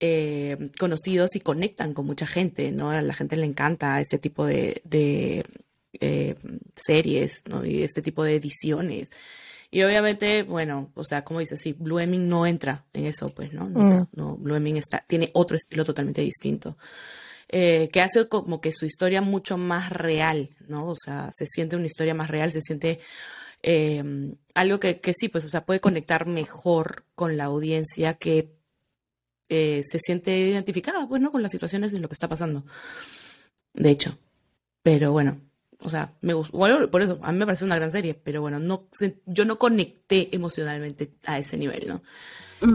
eh, 0.00 0.70
conocidos 0.78 1.36
y 1.36 1.40
conectan 1.40 1.92
con 1.92 2.06
mucha 2.06 2.26
gente, 2.26 2.72
¿no? 2.72 2.90
A 2.90 3.02
la 3.02 3.14
gente 3.14 3.36
le 3.36 3.46
encanta 3.46 4.00
este 4.00 4.18
tipo 4.18 4.46
de, 4.46 4.82
eh, 6.00 6.34
series, 6.74 7.42
¿no? 7.46 7.64
Y 7.64 7.82
este 7.82 8.02
tipo 8.02 8.24
de 8.24 8.36
ediciones. 8.36 9.10
Y 9.70 9.82
obviamente, 9.82 10.42
bueno, 10.42 10.90
o 10.94 11.04
sea, 11.04 11.24
como 11.24 11.40
dices, 11.40 11.60
sí, 11.60 11.74
Blue 11.76 12.00
no 12.06 12.46
entra 12.46 12.84
en 12.92 13.06
eso, 13.06 13.26
pues, 13.28 13.52
¿no? 13.52 13.66
Mm. 13.66 14.06
no 14.12 14.36
Blue 14.36 14.56
está, 14.76 15.04
tiene 15.06 15.30
otro 15.34 15.56
estilo 15.56 15.84
totalmente 15.84 16.22
distinto. 16.22 16.76
Eh, 17.48 17.90
que 17.92 18.00
hace 18.00 18.26
como 18.26 18.60
que 18.60 18.72
su 18.72 18.86
historia 18.86 19.20
mucho 19.20 19.58
más 19.58 19.90
real, 19.90 20.50
¿no? 20.66 20.88
O 20.88 20.94
sea, 20.94 21.28
se 21.32 21.46
siente 21.46 21.76
una 21.76 21.86
historia 21.86 22.14
más 22.14 22.30
real, 22.30 22.50
se 22.50 22.62
siente 22.62 23.00
em, 23.62 24.34
algo 24.54 24.80
que, 24.80 25.00
que, 25.00 25.12
sí, 25.12 25.28
pues, 25.28 25.44
o 25.44 25.48
sea, 25.48 25.64
puede 25.64 25.80
conectar 25.80 26.26
mejor 26.26 27.04
con 27.14 27.36
la 27.36 27.44
audiencia 27.44 28.14
que 28.14 28.54
eh, 29.48 29.82
se 29.88 29.98
siente 29.98 30.36
identificada, 30.36 31.06
pues, 31.06 31.20
¿no? 31.20 31.30
Con 31.30 31.42
las 31.42 31.52
situaciones 31.52 31.92
y 31.92 31.98
lo 31.98 32.08
que 32.08 32.14
está 32.14 32.28
pasando. 32.28 32.64
De 33.74 33.90
hecho. 33.90 34.18
Pero 34.84 35.12
bueno, 35.12 35.40
o 35.80 35.88
sea, 35.88 36.12
me 36.20 36.34
gustó, 36.34 36.58
bueno, 36.58 36.90
por 36.90 37.00
eso, 37.00 37.18
a 37.22 37.32
mí 37.32 37.38
me 37.38 37.46
parece 37.46 37.64
una 37.64 37.76
gran 37.76 37.90
serie, 37.90 38.12
pero 38.12 38.42
bueno, 38.42 38.58
no, 38.58 38.86
yo 39.24 39.46
no 39.46 39.58
conecté 39.58 40.28
emocionalmente 40.32 41.14
a 41.24 41.38
ese 41.38 41.56
nivel, 41.56 41.88
¿no? 41.88 42.02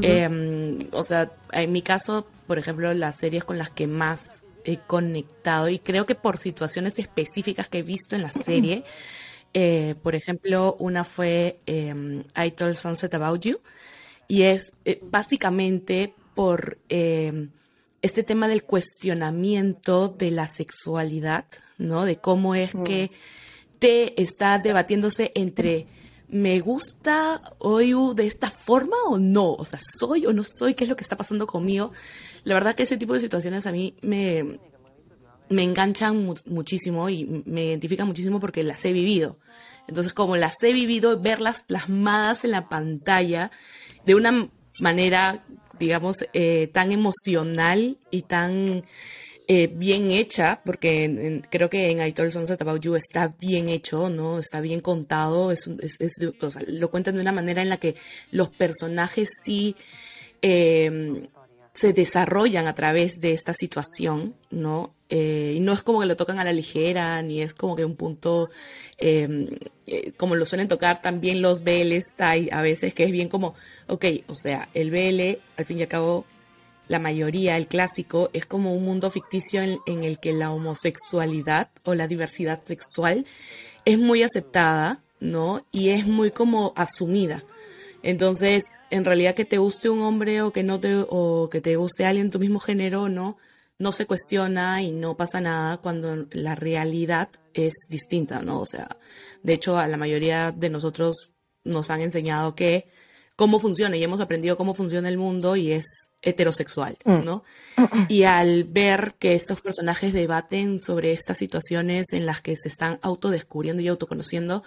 Em, 0.02 0.88
o 0.92 1.04
sea, 1.04 1.32
en 1.52 1.72
mi 1.72 1.84
caso, 1.84 2.28
por 2.48 2.58
ejemplo, 2.58 2.92
las 2.96 3.16
series 3.18 3.44
con 3.44 3.60
las 3.60 3.70
que 3.70 3.86
más 3.86 4.44
conectado, 4.78 5.70
y 5.70 5.80
creo 5.80 6.06
que 6.06 6.16
por 6.16 6.38
situaciones 6.38 7.00
específicas 7.00 7.68
que 7.68 7.80
he 7.80 7.84
visto 7.84 8.16
en 8.16 8.22
la 8.22 8.32
serie, 8.32 8.84
eh, 9.54 9.96
por 10.02 10.16
ejemplo, 10.16 10.76
una 10.80 11.04
fue 11.04 11.58
em, 11.66 12.24
I 12.36 12.52
Told 12.52 12.76
Sunset 12.76 13.14
About 13.14 13.42
You, 13.42 13.60
y 14.28 14.44
es 14.44 14.72
eh, 14.86 15.00
básicamente 15.04 16.14
por 16.36 16.78
em, 16.90 17.50
este 18.02 18.24
tema 18.24 18.48
del 18.48 18.64
cuestionamiento 18.64 20.08
de 20.08 20.32
la 20.32 20.48
sexualidad, 20.48 21.46
¿no? 21.78 22.06
De 22.06 22.18
cómo 22.18 22.56
es 22.56 22.76
mm. 22.76 22.84
que 22.84 23.12
te 23.80 24.22
está 24.22 24.60
debatiéndose 24.60 25.32
entre 25.36 25.88
me 26.30 26.60
gusta 26.60 27.42
hoy 27.58 27.96
de 28.16 28.28
esta 28.28 28.50
forma 28.52 28.96
o 29.08 29.18
no, 29.18 29.54
o 29.54 29.66
sea, 29.66 29.80
soy 29.98 30.28
o 30.28 30.34
no 30.34 30.44
soy, 30.44 30.76
qué 30.76 30.84
es 30.84 30.90
lo 30.90 30.96
que 30.96 31.04
está 31.04 31.18
pasando 31.18 31.48
conmigo. 31.48 31.92
La 32.44 32.54
verdad 32.54 32.76
que 32.76 32.84
ese 32.84 32.98
tipo 32.98 33.14
de 33.14 33.20
situaciones 33.20 33.68
a 33.68 33.72
mí 33.72 33.96
me, 34.02 34.60
me 35.50 35.64
enganchan 35.64 36.36
muchísimo 36.46 37.10
y 37.10 37.44
me 37.46 37.66
identifican 37.66 38.08
muchísimo 38.08 38.40
porque 38.40 38.64
las 38.64 38.84
he 38.86 38.94
vivido. 38.94 39.38
Entonces, 39.88 40.14
como 40.14 40.38
las 40.38 40.62
he 40.62 40.72
vivido, 40.72 41.20
verlas 41.20 41.64
plasmadas 41.64 42.46
en 42.46 42.52
la 42.52 42.70
pantalla 42.70 43.52
de 44.06 44.16
una 44.16 44.50
manera, 44.80 45.44
digamos, 45.80 46.18
eh, 46.34 46.70
tan 46.72 46.92
emocional 46.92 47.98
y 48.12 48.22
tan 48.22 48.84
eh, 49.48 49.68
bien 49.68 50.12
hecha, 50.12 50.62
porque 50.64 51.42
creo 51.50 51.72
que 51.72 51.90
en 51.90 52.06
I 52.06 52.12
Told 52.12 52.32
Sunset 52.32 52.62
About 52.62 52.84
You 52.84 52.96
está 52.96 53.34
bien 53.40 53.68
hecho, 53.68 54.08
¿no? 54.10 54.38
Está 54.38 54.62
bien 54.62 54.80
contado, 54.80 55.52
es, 55.52 55.68
lo 56.68 56.92
cuentan 56.92 57.16
de 57.16 57.22
una 57.22 57.32
manera 57.32 57.64
en 57.64 57.70
la 57.70 57.78
que 57.78 57.96
los 58.30 58.50
personajes 58.50 59.32
sí 59.44 59.76
em, 60.44 61.28
se 61.74 61.94
desarrollan 61.94 62.68
a 62.68 62.76
través 62.76 63.20
de 63.20 63.34
esta 63.34 63.54
situación, 63.54 64.36
¿no? 64.50 64.90
Eh, 65.10 65.54
y 65.56 65.60
no 65.60 65.74
es 65.74 65.84
como 65.84 66.00
que 66.00 66.06
lo 66.06 66.16
tocan 66.16 66.40
a 66.40 66.44
la 66.44 66.54
ligera, 66.54 67.22
ni 67.22 67.42
es 67.42 67.54
como 67.54 67.76
que 67.76 67.86
un 67.86 67.96
punto, 67.96 68.50
em, 68.98 69.48
eh, 69.88 70.12
como 70.18 70.36
lo 70.36 70.46
suelen 70.46 70.68
tocar 70.68 71.02
también 71.02 71.42
los 71.42 71.64
BLs, 71.64 72.16
a 72.20 72.62
veces 72.62 72.94
que 72.94 73.06
es 73.06 73.12
bien 73.12 73.30
como, 73.30 73.56
ok, 73.88 74.06
o 74.28 74.36
sea, 74.36 74.70
el 74.74 74.92
BL, 74.92 75.40
al 75.58 75.66
fin 75.66 75.80
y 75.80 75.84
al 75.84 75.88
cabo, 75.88 76.26
la 76.90 77.00
mayoría, 77.00 77.56
el 77.56 77.68
clásico, 77.68 78.30
es 78.34 78.46
como 78.46 78.74
un 78.74 78.84
mundo 78.84 79.10
ficticio 79.12 79.62
en, 79.62 80.04
el 80.04 80.20
que 80.20 80.34
la 80.34 80.52
homosexualidad 80.52 81.70
o 81.84 81.94
la 81.94 82.08
diversidad 82.08 82.64
sexual 82.64 83.26
es 83.86 84.00
muy 84.00 84.24
aceptada, 84.24 85.00
¿no? 85.20 85.64
Y 85.72 85.90
es 85.90 86.08
muy 86.08 86.32
como 86.32 86.74
asumida. 86.76 87.44
Entonces, 88.04 88.88
en 88.92 89.06
realidad 89.06 89.36
que 89.36 89.46
te 89.46 89.58
guste 89.58 89.90
un 89.90 90.02
hombre 90.02 90.42
o 90.42 90.52
que 90.52 90.64
no 90.64 90.80
te 90.80 91.06
o 91.10 91.50
que 91.50 91.62
te 91.62 91.76
guste 91.76 92.06
alguien 92.06 92.28
de 92.28 92.32
tu 92.32 92.40
mismo 92.40 92.60
género, 92.60 93.10
no 93.10 93.38
no 93.80 93.94
se 93.94 94.06
cuestiona 94.06 94.82
y 94.84 94.92
no 94.92 95.16
pasa 95.16 95.40
nada 95.40 95.78
cuando 95.78 96.28
la 96.32 96.54
realidad 96.56 97.30
es 97.54 97.74
distinta, 97.90 98.42
¿no? 98.42 98.60
O 98.60 98.66
sea, 98.66 98.98
de 99.42 99.54
hecho 99.54 99.78
a 99.78 99.88
la 99.88 99.96
mayoría 99.98 100.52
de 100.52 100.70
nosotros 100.70 101.32
nos 101.64 101.90
han 101.90 102.02
enseñado 102.02 102.56
que 102.56 102.90
cómo 103.40 103.62
funciona 103.62 103.96
y 103.96 104.04
hemos 104.04 104.20
aprendido 104.20 104.58
cómo 104.58 104.74
funciona 104.74 105.08
el 105.08 105.18
mundo 105.18 105.56
y 105.56 105.72
es 105.72 105.86
heterosexual, 106.22 106.98
mm. 107.06 107.24
¿no? 107.24 107.46
Y 108.10 108.24
al 108.24 108.66
ver 108.66 109.16
que 109.18 109.34
estos 109.34 109.62
personajes 109.62 110.12
debaten 110.12 110.82
sobre 110.82 111.14
estas 111.14 111.38
situaciones 111.38 112.08
en 112.12 112.26
las 112.26 112.42
que 112.42 112.58
se 112.58 112.68
están 112.68 113.00
autodescubriendo 113.02 113.82
y 113.82 113.88
autoconociendo, 113.88 114.62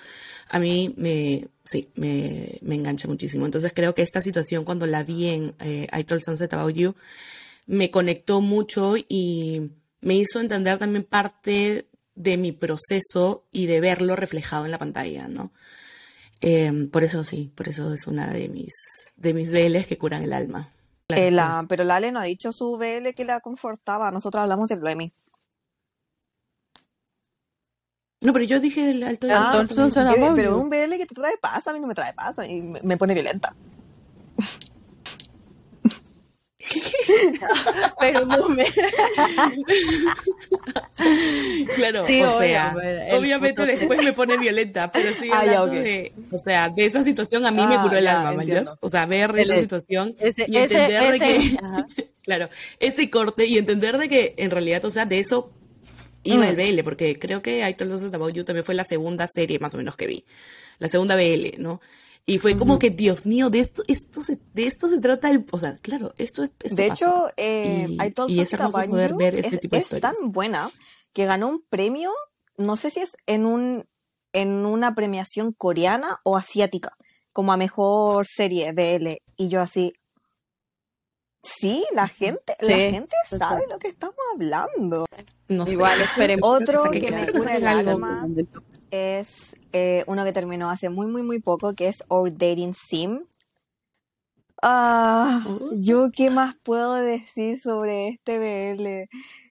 a 0.48 0.58
mí 0.58 0.94
me, 0.96 1.48
sí, 1.66 1.90
me, 1.96 2.60
engancha 2.62 3.08
muchísimo. 3.08 3.44
Entonces 3.44 3.74
creo 3.74 3.94
que 3.94 4.00
esta 4.00 4.22
situación 4.22 4.64
cuando 4.64 4.86
la 4.86 5.02
vi 5.02 5.28
en 5.28 5.54
eh, 5.60 5.86
I 5.92 6.04
Told 6.04 6.22
Sunset 6.22 6.54
About 6.54 6.74
You, 6.74 6.94
me 7.66 7.90
conectó 7.90 8.40
mucho 8.40 8.94
y 8.96 9.70
me 10.00 10.14
hizo 10.14 10.40
entender 10.40 10.78
también 10.78 11.04
parte 11.04 11.88
de 12.14 12.38
mi 12.38 12.52
proceso 12.52 13.44
y 13.52 13.66
de 13.66 13.82
verlo 13.82 14.16
reflejado 14.16 14.64
en 14.64 14.70
la 14.70 14.78
pantalla, 14.78 15.28
¿no? 15.28 15.52
Em, 16.44 16.90
por 16.90 17.04
eso 17.04 17.22
sí, 17.22 17.52
por 17.54 17.68
eso 17.68 17.92
es 17.92 18.08
una 18.08 18.26
de 18.32 18.48
mis, 18.48 18.74
de 19.16 19.32
mis 19.32 19.52
veles 19.52 19.86
que 19.86 19.96
curan 19.96 20.24
el 20.24 20.32
alma. 20.32 20.68
Eh, 21.08 21.30
la, 21.30 21.64
pero 21.68 21.84
Lale 21.84 22.10
no 22.10 22.18
ha 22.18 22.24
dicho 22.24 22.50
su 22.50 22.76
vele 22.76 23.14
que 23.14 23.24
la 23.24 23.40
confortaba. 23.40 24.10
Nosotros 24.10 24.42
hablamos 24.42 24.68
de 24.68 24.76
Bluemy. 24.76 25.12
No, 28.22 28.32
pero 28.32 28.44
yo 28.44 28.60
dije 28.60 28.90
el 28.90 29.02
alto 29.02 29.28
ah, 29.32 29.66
pero 30.34 30.58
un 30.58 30.70
BL 30.70 30.96
que 30.96 31.06
te 31.06 31.14
trae 31.14 31.36
paz, 31.40 31.66
a 31.66 31.72
mí 31.72 31.80
no 31.80 31.88
me 31.88 31.94
trae 31.94 32.12
paz 32.12 32.36
y 32.48 32.60
me 32.62 32.96
pone 32.96 33.14
violenta. 33.14 33.54
pero 37.98 38.24
no 38.24 38.48
me. 38.48 38.64
claro, 41.74 42.02
o 42.02 42.06
sea, 42.06 42.76
obviamente 43.12 43.66
después 43.66 44.02
me 44.02 44.12
pone 44.12 44.36
violenta, 44.38 44.90
pero 44.90 45.10
sí 45.18 45.28
ah, 45.32 45.40
hablando 45.40 45.74
de, 45.74 46.12
o 46.30 46.38
sea, 46.38 46.68
de 46.68 46.86
esa 46.86 47.02
situación 47.02 47.44
a 47.46 47.50
mí 47.50 47.66
me 47.66 47.76
ah, 47.76 47.82
curó 47.82 47.96
el 47.96 48.06
alma, 48.06 48.44
O 48.80 48.88
sea, 48.88 49.06
ver 49.06 49.36
esa 49.38 49.58
situación 49.58 50.14
y 50.20 50.56
entender 50.56 51.12
de 51.12 51.18
que, 51.18 51.56
claro, 52.22 52.48
ese 52.78 53.10
corte 53.10 53.46
y 53.46 53.58
entender 53.58 53.98
de 53.98 54.08
que 54.08 54.34
en 54.36 54.50
realidad, 54.50 54.84
o 54.84 54.90
sea, 54.90 55.04
de 55.04 55.18
eso 55.18 55.50
iba 56.22 56.48
el 56.48 56.56
mm. 56.56 56.76
BL, 56.76 56.82
porque 56.84 57.18
creo 57.18 57.42
que 57.42 57.68
I 57.68 57.74
Told 57.74 57.92
Us 57.92 58.04
About 58.04 58.34
You 58.34 58.44
también 58.44 58.64
fue 58.64 58.76
la 58.76 58.84
segunda 58.84 59.26
serie 59.26 59.58
más 59.58 59.74
o 59.74 59.78
menos 59.78 59.96
que 59.96 60.06
vi, 60.06 60.24
la 60.78 60.86
segunda 60.88 61.16
BL, 61.16 61.56
¿no? 61.58 61.80
Y 62.24 62.38
fue 62.38 62.56
como 62.56 62.78
que, 62.78 62.90
Dios 62.90 63.26
mío, 63.26 63.50
de 63.50 63.58
esto, 63.58 63.82
esto 63.88 64.22
se, 64.22 64.38
de 64.54 64.66
esto 64.66 64.86
se 64.86 65.00
trata 65.00 65.28
el, 65.28 65.44
o 65.50 65.58
sea, 65.58 65.76
claro, 65.78 66.14
esto 66.18 66.44
es. 66.44 66.76
de 66.76 66.86
hecho, 66.86 67.28
eh, 67.36 67.88
y, 68.28 68.40
es 68.40 68.52
hermoso 68.52 68.80
poder 68.88 69.14
ver 69.14 69.34
este 69.34 69.58
tipo 69.58 69.74
de 69.74 69.80
es 69.80 69.88
tan 69.88 70.14
buena 70.26 70.70
que 71.12 71.24
ganó 71.26 71.48
un 71.48 71.64
premio, 71.68 72.12
no 72.56 72.76
sé 72.76 72.90
si 72.90 73.00
es 73.00 73.16
en 73.26 73.44
un, 73.44 73.88
en 74.32 74.64
una 74.66 74.94
premiación 74.94 75.52
coreana 75.52 76.20
o 76.22 76.36
asiática, 76.36 76.96
como 77.32 77.52
a 77.52 77.56
mejor 77.56 78.24
serie 78.28 78.72
BL. 78.72 79.16
Y 79.36 79.48
yo 79.48 79.60
así, 79.60 79.92
sí, 81.42 81.84
la 81.92 82.06
gente, 82.06 82.56
la 82.60 82.76
gente 82.76 83.14
sabe 83.36 83.64
lo 83.68 83.80
que 83.80 83.88
estamos 83.88 84.16
hablando. 84.34 85.06
No 85.48 85.64
Igual 85.68 86.00
esperemos. 86.00 86.48
Otro 86.48 86.84
que, 86.90 87.10
me 87.10 87.32
cura 87.32 87.56
el 87.56 87.66
alma 87.66 88.28
es 88.92 89.56
eh, 89.72 90.04
uno 90.06 90.24
que 90.24 90.32
terminó 90.32 90.70
hace 90.70 90.88
muy, 90.88 91.06
muy, 91.06 91.22
muy 91.22 91.40
poco, 91.40 91.74
que 91.74 91.88
es 91.88 92.04
Our 92.08 92.32
Dating 92.32 92.74
Sim. 92.74 93.24
Ah, 94.62 95.44
yo 95.74 96.10
qué 96.14 96.30
más 96.30 96.54
puedo 96.62 96.94
decir 96.94 97.60
sobre 97.60 98.08
este 98.08 98.38
BL. 98.38 99.08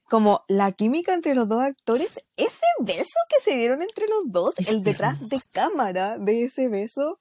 Como 0.10 0.44
la 0.48 0.72
química 0.72 1.14
entre 1.14 1.36
los 1.36 1.48
dos 1.48 1.62
actores, 1.62 2.20
ese 2.38 2.66
beso 2.80 3.20
que 3.30 3.42
se 3.44 3.58
dieron 3.58 3.82
entre 3.82 4.08
los 4.08 4.24
dos, 4.26 4.56
el 4.68 4.84
detrás 4.84 5.18
de 5.28 5.40
cámara 5.54 6.18
de 6.18 6.46
ese 6.46 6.68
beso, 6.68 7.20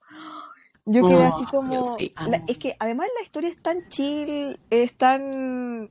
yo 0.85 1.07
quedé 1.07 1.25
así 1.25 1.45
como... 1.51 1.97
es 2.49 2.59
que 2.59 2.77
además 2.79 3.09
la 3.17 3.25
historia 3.25 3.51
es 3.51 3.63
tan 3.63 3.89
chill, 3.89 4.59
es 4.71 4.97
tan 4.97 5.91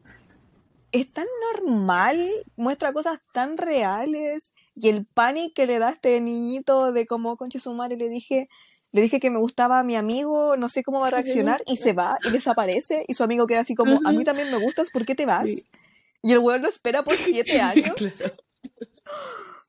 es 0.91 1.11
tan 1.11 1.25
normal, 1.53 2.17
muestra 2.55 2.93
cosas 2.93 3.19
tan 3.33 3.57
reales. 3.57 4.53
Y 4.81 4.87
el 4.87 5.05
pánico 5.05 5.53
que 5.55 5.67
le 5.67 5.77
da 5.77 5.89
a 5.89 5.91
este 5.91 6.19
niñito 6.21 6.93
de 6.93 7.05
cómo 7.05 7.35
conche 7.35 7.59
su 7.59 7.73
madre 7.73 7.97
le 7.97 8.07
dije, 8.07 8.47
le 8.93 9.01
dije 9.01 9.19
que 9.19 9.29
me 9.29 9.39
gustaba 9.39 9.79
a 9.79 9.83
mi 9.83 9.97
amigo, 9.97 10.55
no 10.55 10.69
sé 10.69 10.83
cómo 10.83 11.01
va 11.01 11.07
a 11.07 11.11
reaccionar, 11.11 11.61
y 11.67 11.75
se 11.75 11.91
va 11.91 12.17
y 12.23 12.31
desaparece. 12.31 13.03
Y 13.07 13.13
su 13.13 13.23
amigo 13.23 13.45
queda 13.45 13.59
así 13.59 13.75
como, 13.75 13.99
a 14.05 14.11
mí 14.11 14.23
también 14.23 14.49
me 14.51 14.57
gustas, 14.57 14.89
¿por 14.89 15.05
qué 15.05 15.15
te 15.15 15.25
vas? 15.25 15.47
Y 15.47 16.31
el 16.31 16.39
weón 16.39 16.61
lo 16.61 16.69
espera 16.69 17.03
por 17.03 17.15
siete 17.17 17.59
años. 17.59 17.93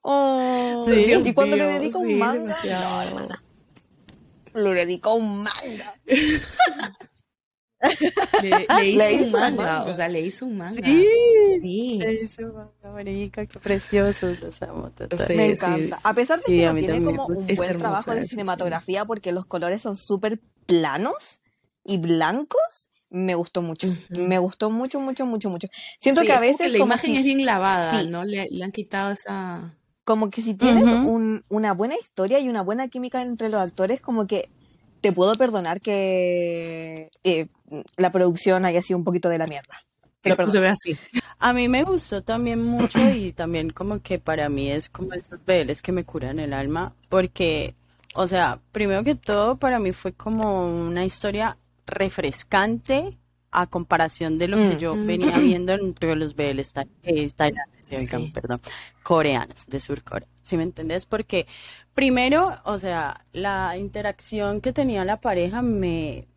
Oh, 0.02 0.86
y 0.88 1.34
cuando 1.34 1.56
le 1.56 1.64
dedico 1.64 1.98
un 1.98 2.18
manga, 2.18 2.56
no, 4.54 4.60
le 4.62 4.74
dedico 4.74 5.14
un 5.14 5.42
manga. 5.42 5.94
Le, 8.42 8.66
hizo 9.14 9.24
un 9.24 9.32
manga, 9.32 9.84
o 9.84 9.94
sea, 9.94 10.08
le 10.08 10.20
hizo 10.20 10.46
un 10.46 10.58
manga. 10.58 10.84
Sí, 10.84 11.06
sí. 11.62 11.98
le 11.98 12.24
hizo 12.24 12.42
un 12.42 12.54
manga, 12.54 12.92
marica, 12.92 13.46
qué 13.46 13.58
precioso, 13.58 14.28
los 14.40 14.60
amo 14.62 14.90
Me 15.28 15.52
encanta. 15.52 16.00
A 16.02 16.14
pesar 16.14 16.38
de 16.40 16.44
que 16.44 16.66
no 16.66 16.74
tiene 16.74 17.02
como 17.02 17.26
un 17.26 17.46
buen 17.46 17.78
trabajo 17.78 18.14
de 18.14 18.26
cinematografía 18.26 19.04
porque 19.04 19.32
los 19.32 19.46
colores 19.46 19.82
son 19.82 19.96
súper 19.96 20.40
planos 20.66 21.40
y 21.84 21.98
blancos, 21.98 22.90
me 23.08 23.34
gustó 23.34 23.62
mucho. 23.62 23.88
Me 24.10 24.38
gustó 24.38 24.70
mucho, 24.70 25.00
mucho, 25.00 25.24
mucho, 25.24 25.50
mucho. 25.50 25.68
Siento 25.98 26.22
que 26.22 26.32
a 26.32 26.40
veces. 26.40 26.70
la 26.72 26.78
imagen 26.78 27.16
es 27.16 27.24
bien 27.24 27.44
lavada, 27.44 28.02
¿no? 28.04 28.24
Le, 28.24 28.48
han 28.62 28.72
quitado 28.72 29.12
esa. 29.12 29.76
Como 30.04 30.28
que 30.30 30.42
si 30.42 30.54
tienes 30.54 30.84
una 31.48 31.72
buena 31.72 31.94
historia 31.94 32.40
y 32.40 32.48
una 32.48 32.62
buena 32.62 32.88
química 32.88 33.22
entre 33.22 33.48
los 33.48 33.60
actores, 33.60 34.00
como 34.00 34.26
que 34.26 34.50
te 35.00 35.12
puedo 35.12 35.34
perdonar 35.36 35.80
que 35.80 37.10
eh, 37.24 37.46
la 37.96 38.10
producción 38.10 38.64
haya 38.64 38.82
sido 38.82 38.98
un 38.98 39.04
poquito 39.04 39.28
de 39.28 39.38
la 39.38 39.46
mierda. 39.46 39.80
Pero 40.22 40.50
se 40.50 40.60
ve 40.60 40.68
así. 40.68 40.96
A 41.38 41.52
mí 41.52 41.68
me 41.68 41.84
gustó 41.84 42.22
también 42.22 42.62
mucho 42.62 42.98
y 43.10 43.32
también 43.32 43.70
como 43.70 44.00
que 44.02 44.18
para 44.18 44.48
mí 44.48 44.70
es 44.70 44.90
como 44.90 45.14
esos 45.14 45.42
veles 45.44 45.80
que 45.80 45.92
me 45.92 46.04
curan 46.04 46.38
el 46.38 46.52
alma, 46.52 46.94
porque, 47.08 47.74
o 48.14 48.26
sea, 48.28 48.60
primero 48.72 49.02
que 49.02 49.14
todo 49.14 49.56
para 49.56 49.78
mí 49.78 49.92
fue 49.92 50.12
como 50.12 50.66
una 50.66 51.04
historia 51.04 51.56
refrescante 51.86 53.16
a 53.52 53.66
comparación 53.66 54.38
de 54.38 54.48
lo 54.48 54.58
que 54.58 54.76
mm. 54.76 54.78
yo 54.78 54.94
venía 54.94 55.38
viendo 55.38 55.72
entre 55.72 56.14
los 56.14 56.36
BLs 56.36 56.72
eh, 57.02 57.28
perdón, 58.32 58.60
coreanos 59.02 59.66
de 59.66 59.80
Sur 59.80 60.04
Corea. 60.04 60.28
¿Sí 60.42 60.56
me 60.56 60.62
entendés? 60.62 61.06
Porque 61.06 61.46
primero, 61.94 62.60
o 62.64 62.78
sea, 62.78 63.24
la 63.32 63.76
interacción 63.76 64.60
que 64.60 64.72
tenía 64.72 65.04
la 65.04 65.20
pareja 65.20 65.62
me 65.62 66.28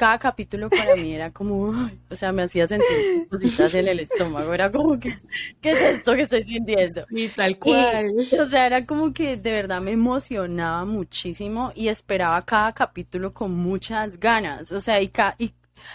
cada 0.00 0.18
capítulo 0.18 0.70
para 0.70 0.96
mí 0.96 1.12
era 1.12 1.30
como, 1.30 1.74
o 2.08 2.16
sea, 2.16 2.32
me 2.32 2.44
hacía 2.44 2.66
sentir 2.66 3.28
cositas 3.28 3.74
en 3.74 3.86
el 3.86 4.00
estómago, 4.00 4.54
era 4.54 4.72
como 4.72 4.98
que, 4.98 5.12
¿qué 5.60 5.72
es 5.72 5.82
esto 5.82 6.14
que 6.14 6.22
estoy 6.22 6.42
sintiendo? 6.44 7.04
Y 7.10 7.28
tal 7.28 7.58
cual. 7.58 8.10
o 8.40 8.46
sea, 8.46 8.64
era 8.64 8.86
como 8.86 9.12
que 9.12 9.36
de 9.36 9.52
verdad 9.52 9.82
me 9.82 9.90
emocionaba 9.90 10.86
muchísimo 10.86 11.70
y 11.74 11.88
esperaba 11.88 12.42
cada 12.46 12.72
capítulo 12.72 13.34
con 13.34 13.54
muchas 13.54 14.18
ganas, 14.18 14.72
o 14.72 14.80
sea, 14.80 15.02
y, 15.02 15.12
y 15.36 15.52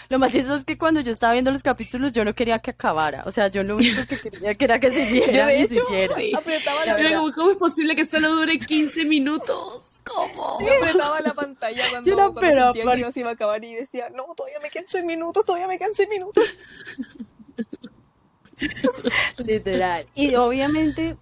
lo 0.08 0.20
más 0.20 0.30
chistoso 0.30 0.54
es 0.54 0.64
que 0.64 0.78
cuando 0.78 1.00
yo 1.00 1.10
estaba 1.10 1.32
viendo 1.32 1.50
los 1.50 1.64
capítulos 1.64 2.12
yo 2.12 2.24
no 2.24 2.32
quería 2.32 2.60
que 2.60 2.70
acabara. 2.70 3.24
O 3.26 3.32
sea, 3.32 3.48
yo 3.48 3.64
lo 3.64 3.76
único 3.76 4.02
que 4.08 4.30
quería 4.30 4.54
que 4.54 4.64
era 4.64 4.78
que 4.78 4.90
siguiera. 4.92 5.32
Yo 5.32 5.46
de 5.46 5.62
hecho, 5.62 5.80
apretaba 6.36 6.84
la 6.86 7.32
¿Cómo 7.34 7.50
es 7.50 7.56
posible 7.56 7.96
que 7.96 8.04
solo 8.04 8.30
dure 8.30 8.58
15 8.58 9.04
minutos? 9.04 9.95
¿Cómo? 10.06 10.58
Yo 10.60 10.72
apretaba 10.78 11.20
la 11.20 11.34
pantalla 11.34 11.84
cuando, 11.90 12.10
yo 12.10 12.16
cuando 12.16 12.40
sentía 12.40 13.06
que 13.06 13.12
se 13.12 13.20
iba 13.20 13.30
a 13.30 13.32
acabar 13.32 13.64
y 13.64 13.74
decía, 13.74 14.08
no, 14.10 14.26
todavía 14.36 14.60
me 14.60 14.70
quedan 14.70 14.86
6 14.88 15.04
minutos, 15.04 15.44
todavía 15.44 15.66
me 15.66 15.78
quedan 15.78 15.94
6 15.94 16.08
minutos. 16.08 16.44
Literal. 19.38 20.06
Y 20.14 20.34
obviamente 20.36 21.16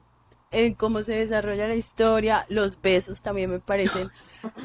en 0.50 0.74
cómo 0.74 1.02
se 1.02 1.14
desarrolla 1.16 1.66
la 1.66 1.74
historia, 1.74 2.46
los 2.48 2.80
besos 2.80 3.22
también 3.22 3.50
me 3.50 3.58
parecen 3.58 4.10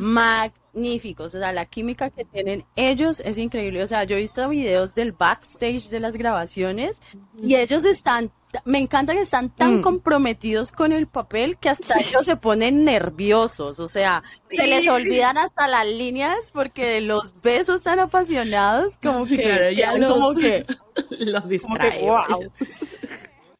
magníficos, 0.79 1.35
o 1.35 1.39
sea, 1.39 1.51
la 1.51 1.65
química 1.65 2.09
que 2.09 2.25
tienen 2.25 2.65
ellos 2.75 3.21
es 3.25 3.37
increíble, 3.37 3.83
o 3.83 3.87
sea, 3.87 4.03
yo 4.05 4.15
he 4.15 4.21
visto 4.21 4.47
videos 4.49 4.95
del 4.95 5.11
backstage 5.11 5.89
de 5.89 5.99
las 5.99 6.15
grabaciones 6.15 7.01
y 7.41 7.55
ellos 7.55 7.85
están, 7.85 8.31
me 8.65 8.79
encanta 8.79 9.13
que 9.13 9.21
están 9.21 9.49
tan 9.49 9.79
mm. 9.79 9.81
comprometidos 9.81 10.71
con 10.71 10.91
el 10.91 11.07
papel 11.07 11.57
que 11.57 11.69
hasta 11.69 11.99
ellos 11.99 12.25
se 12.25 12.37
ponen 12.37 12.85
nerviosos, 12.85 13.79
o 13.79 13.87
sea, 13.87 14.23
se 14.49 14.67
les 14.67 14.87
olvidan 14.87 15.37
hasta 15.37 15.67
las 15.67 15.85
líneas 15.85 16.51
porque 16.53 17.01
los 17.01 17.41
besos 17.41 17.83
tan 17.83 17.99
apasionados 17.99 18.97
como 18.97 19.25
que 19.25 19.75
ya 19.75 19.91
como 19.99 20.33
que 20.33 20.65
los 21.19 21.47
distrae. 21.47 21.99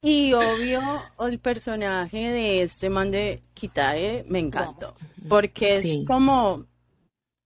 Y 0.02 0.32
obvio, 0.32 0.82
el 1.20 1.40
personaje 1.40 2.18
de 2.18 2.64
este 2.64 2.90
man 2.90 3.12
de 3.12 3.42
Kitae 3.54 4.24
me 4.30 4.40
encantó. 4.40 4.96
Porque 5.28 5.78
es 5.78 6.08
como. 6.08 6.66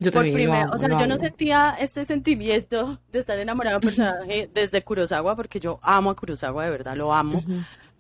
Yo 0.04 0.12
por 0.12 0.32
primera, 0.32 0.70
o 0.72 0.78
sea, 0.78 0.90
yo 0.90 1.08
no 1.08 1.18
sentía 1.18 1.76
este 1.80 2.06
sentimiento 2.06 3.00
de 3.12 3.20
estar 3.20 3.38
enamorado 3.40 3.80
de 3.80 3.88
un 3.88 3.94
personaje 3.94 4.50
desde 4.54 4.82
Kurosawa, 4.84 5.36
porque 5.36 5.60
yo 5.60 5.80
amo 5.82 6.10
a 6.10 6.16
Kurosawa, 6.16 6.66
de 6.66 6.72
verdad, 6.72 6.96
lo 6.96 7.14
amo. 7.14 7.42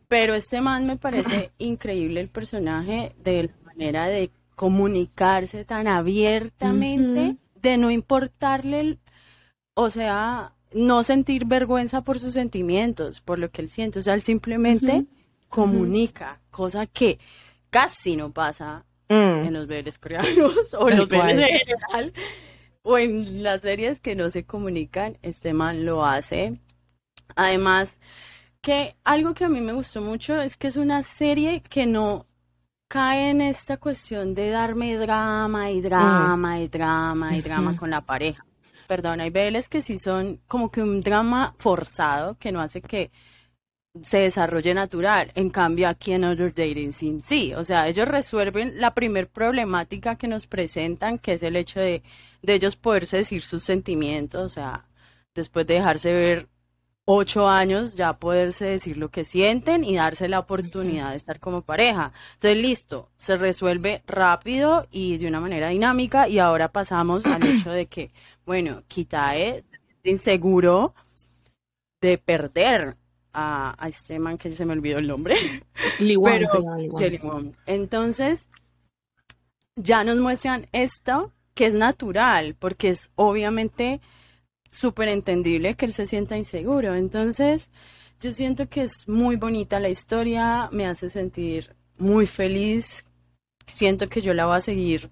Pero 0.07 0.33
este 0.33 0.62
man 0.62 0.86
me 0.86 0.98
parece 0.98 1.51
increíble 1.57 2.19
el 2.19 2.29
personaje 2.29 3.15
de 3.24 3.43
la 3.43 3.65
manera 3.65 4.05
de 4.07 4.31
comunicarse 4.55 5.65
tan 5.65 5.88
abiertamente, 5.88 7.37
de 7.55 7.77
no 7.77 7.89
importarle, 7.89 9.00
o 9.74 9.89
sea, 9.89 10.53
no 10.74 11.03
sentir 11.03 11.46
vergüenza 11.46 12.01
por 12.01 12.20
sus 12.20 12.33
sentimientos, 12.33 13.22
por 13.22 13.39
lo 13.39 13.50
que 13.50 13.61
él 13.61 13.70
siente. 13.70 14.00
O 14.00 14.01
sea, 14.01 14.13
él 14.13 14.22
simplemente 14.22 15.05
comunica, 15.50 16.39
cosa 16.51 16.85
que 16.85 17.20
casi 17.70 18.16
no 18.16 18.31
pasa 18.31 18.85
mm. 19.14 19.48
en 19.48 19.54
los 19.54 19.68
bebés 19.68 20.00
coreanos 20.00 20.74
o 20.80 20.90
en 20.90 20.98
los 20.98 21.08
bebés 21.08 21.38
en 21.38 21.60
general. 21.60 22.14
O 22.82 22.98
en 22.98 23.44
las 23.44 23.62
series 23.62 24.00
que 24.00 24.16
no 24.16 24.30
se 24.30 24.46
comunican, 24.46 25.18
este 25.22 25.54
man 25.54 25.86
lo 25.86 26.06
hace. 26.06 26.60
Además, 27.36 28.00
que 28.62 28.96
algo 29.04 29.34
que 29.34 29.46
a 29.46 29.50
mí 29.50 29.62
me 29.62 29.74
gustó 29.74 30.02
mucho 30.02 30.42
es 30.42 30.58
que 30.58 30.68
es 30.68 30.76
una 30.76 31.02
serie 31.02 31.62
que 31.62 31.86
no 31.86 32.26
cae 32.90 33.30
en 33.30 33.42
esta 33.42 33.78
cuestión 33.78 34.34
de 34.36 34.50
darme 34.50 34.98
drama 34.98 35.72
y 35.72 35.82
drama 35.82 36.60
y 36.60 36.68
drama 36.68 37.38
y 37.38 37.42
drama 37.42 37.78
con 37.78 37.90
la 37.90 38.02
pareja 38.02 38.46
perdón, 38.88 39.22
hay 39.22 39.30
BLs 39.30 39.70
que 39.70 39.82
sí 39.82 39.98
son 39.98 40.40
como 40.48 40.72
que 40.72 40.82
un 40.82 41.02
drama 41.02 41.56
forzado 41.58 42.38
que 42.38 42.52
no 42.52 42.62
hace 42.62 42.82
que 42.82 43.12
se 44.01 44.20
desarrolle 44.20 44.74
natural. 44.74 45.32
En 45.36 45.50
cambio, 45.50 45.88
aquí 45.88 46.14
en 46.14 46.24
Other 46.24 46.53
Dating 46.53 46.92
Sim 46.94 47.22
sí, 47.22 47.53
o 47.53 47.64
sea, 47.64 47.88
ellos 47.88 48.08
resuelven 48.08 48.79
la 48.82 48.94
primer 48.94 49.29
problemática 49.29 50.16
que 50.16 50.27
nos 50.27 50.48
presentan, 50.48 51.20
que 51.20 51.34
es 51.34 51.44
el 51.44 51.56
hecho 51.56 51.79
de, 51.79 52.01
de 52.42 52.53
ellos 52.53 52.75
poderse 52.75 53.18
decir 53.18 53.42
sus 53.42 53.64
sentimientos, 53.64 54.44
o 54.44 54.50
sea, 54.50 54.86
después 55.36 55.68
de 55.68 55.75
dejarse 55.75 56.12
ver 56.14 56.50
ocho 57.06 57.48
años, 57.48 57.96
ya 57.96 58.14
poderse 58.14 58.66
decir 58.66 58.98
lo 58.98 59.10
que 59.12 59.25
sienten 59.25 59.84
y 59.84 59.96
darse 59.96 60.27
la 60.29 60.40
oportunidad 60.40 61.12
de 61.12 61.18
estar 61.18 61.40
como 61.40 61.62
pareja. 61.62 62.14
Entonces, 62.36 62.58
listo, 62.62 63.10
se 63.18 63.36
resuelve 63.36 64.03
rápido 64.08 64.88
y 64.92 65.18
de 65.18 65.27
una 65.27 65.42
manera 65.42 65.70
dinámica 65.70 66.27
y 66.27 66.40
ahora 66.40 66.72
pasamos 66.72 67.25
al 67.25 67.46
hecho 67.46 67.72
de 67.72 67.88
que 67.88 68.12
bueno, 68.46 68.84
Kitae 68.88 69.64
se 70.03 70.10
inseguro 70.10 70.94
de 72.01 72.18
perder 72.18 72.98
a, 73.33 73.75
este 73.87 74.19
man 74.19 74.37
que 74.37 74.51
se 74.51 74.65
me 74.65 74.74
olvidó 74.74 75.00
el 75.00 75.07
nombre. 75.07 75.35
Entonces, 77.65 78.50
ya 79.75 80.03
nos 80.03 80.17
muestran 80.17 80.67
esto 80.72 81.31
que 81.53 81.65
es 81.65 81.74
natural, 81.74 82.55
porque 82.57 82.89
es 82.89 83.11
obviamente 83.15 84.01
súper 84.69 85.09
entendible 85.09 85.75
que 85.75 85.85
él 85.85 85.93
se 85.93 86.05
sienta 86.05 86.37
inseguro. 86.37 86.96
Entonces, 86.96 87.69
yo 88.19 88.33
siento 88.33 88.69
que 88.69 88.83
es 88.83 89.07
muy 89.07 89.35
bonita 89.35 89.79
la 89.79 89.89
historia, 89.89 90.69
me 90.72 90.87
hace 90.87 91.09
sentir 91.09 91.75
muy 91.98 92.25
feliz, 92.25 93.05
siento 93.65 94.09
que 94.09 94.22
yo 94.22 94.33
la 94.33 94.46
voy 94.46 94.57
a 94.57 94.61
seguir 94.61 95.11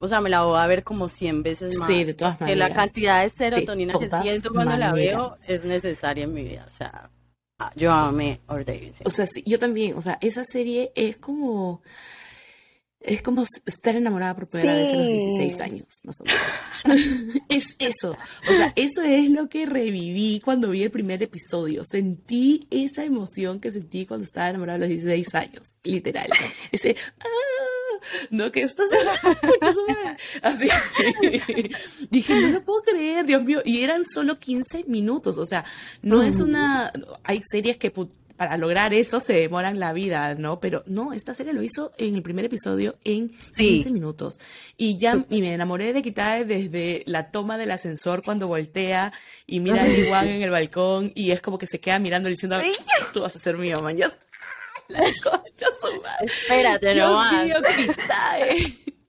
o 0.00 0.06
sea, 0.06 0.20
me 0.20 0.30
la 0.30 0.42
voy 0.42 0.58
a 0.58 0.66
ver 0.66 0.84
como 0.84 1.08
100 1.08 1.42
veces 1.42 1.76
más. 1.76 1.88
Sí, 1.88 2.04
de 2.04 2.14
todas 2.14 2.40
maneras. 2.40 2.54
Que 2.54 2.56
la 2.56 2.72
cantidad 2.72 3.22
de 3.22 3.30
serotonina 3.30 3.98
que 3.98 4.08
siento 4.08 4.52
cuando 4.52 4.76
la 4.76 4.92
veo 4.92 5.34
es 5.46 5.64
necesaria 5.64 6.24
en 6.24 6.34
mi 6.34 6.44
vida. 6.44 6.64
O 6.68 6.70
sea, 6.70 7.10
yo 7.76 7.92
amé 7.92 8.40
Ordained. 8.46 8.94
O 9.04 9.10
sea, 9.10 9.26
sí, 9.26 9.42
yo 9.46 9.58
también. 9.58 9.96
O 9.96 10.02
sea, 10.02 10.18
esa 10.20 10.44
serie 10.44 10.92
es 10.94 11.16
como... 11.16 11.82
Es 13.00 13.22
como 13.22 13.44
estar 13.64 13.94
enamorada 13.94 14.34
por 14.34 14.48
primera 14.48 14.74
vez 14.74 14.92
a 14.92 14.96
los 14.96 15.06
16 15.06 15.60
años, 15.60 15.86
más 16.02 16.20
o 16.20 16.24
menos. 16.24 17.36
es 17.48 17.76
eso. 17.78 18.10
O 18.10 18.52
sea, 18.52 18.72
eso 18.74 19.02
es 19.02 19.30
lo 19.30 19.48
que 19.48 19.66
reviví 19.66 20.40
cuando 20.44 20.70
vi 20.70 20.82
el 20.82 20.90
primer 20.90 21.22
episodio. 21.22 21.84
Sentí 21.84 22.66
esa 22.72 23.04
emoción 23.04 23.60
que 23.60 23.70
sentí 23.70 24.04
cuando 24.04 24.24
estaba 24.24 24.48
enamorada 24.48 24.76
a 24.76 24.80
los 24.80 24.88
16 24.88 25.32
años, 25.36 25.74
literal. 25.84 26.28
Ese, 26.72 26.96
no, 28.30 28.50
que 28.50 28.62
esto 28.62 28.82
se 28.86 28.96
Así. 30.42 30.68
Dije, 32.10 32.40
no 32.40 32.48
lo 32.48 32.64
puedo 32.64 32.82
creer, 32.82 33.26
Dios 33.26 33.42
mío. 33.44 33.60
Y 33.64 33.82
eran 33.82 34.04
solo 34.04 34.38
15 34.38 34.84
minutos. 34.86 35.38
O 35.38 35.46
sea, 35.46 35.64
no 36.02 36.22
es 36.22 36.40
una. 36.40 36.92
Hay 37.24 37.42
series 37.44 37.76
que 37.76 37.92
para 38.38 38.56
lograr 38.56 38.94
eso 38.94 39.18
se 39.18 39.32
demoran 39.32 39.80
la 39.80 39.92
vida, 39.92 40.36
¿no? 40.36 40.60
Pero 40.60 40.84
no, 40.86 41.12
esta 41.12 41.34
serie 41.34 41.52
lo 41.52 41.60
hizo 41.60 41.90
en 41.98 42.14
el 42.14 42.22
primer 42.22 42.44
episodio 42.44 42.96
en 43.02 43.30
15 43.30 43.90
minutos. 43.90 44.38
Y 44.76 44.96
ya 44.96 45.26
y 45.28 45.40
me 45.40 45.52
enamoré 45.52 45.92
de 45.92 46.02
quitar 46.02 46.46
desde 46.46 47.02
la 47.06 47.32
toma 47.32 47.58
del 47.58 47.72
ascensor 47.72 48.22
cuando 48.22 48.46
voltea 48.46 49.12
y 49.44 49.58
mira 49.58 49.82
a 49.82 49.88
Iguan 49.88 50.28
en 50.28 50.42
el 50.42 50.50
balcón 50.50 51.10
y 51.16 51.32
es 51.32 51.42
como 51.42 51.58
que 51.58 51.66
se 51.66 51.80
queda 51.80 51.98
mirando 51.98 52.28
diciendo, 52.28 52.60
tú 53.12 53.22
vas 53.22 53.34
a 53.34 53.40
ser 53.40 53.58
mío, 53.58 53.82
man. 53.82 53.96
La 54.88 55.00
concha 55.00 55.66
su 55.80 56.00
madre. 56.02 56.26
Espérate, 56.26 56.94
no 56.94 57.14
más. 57.14 57.46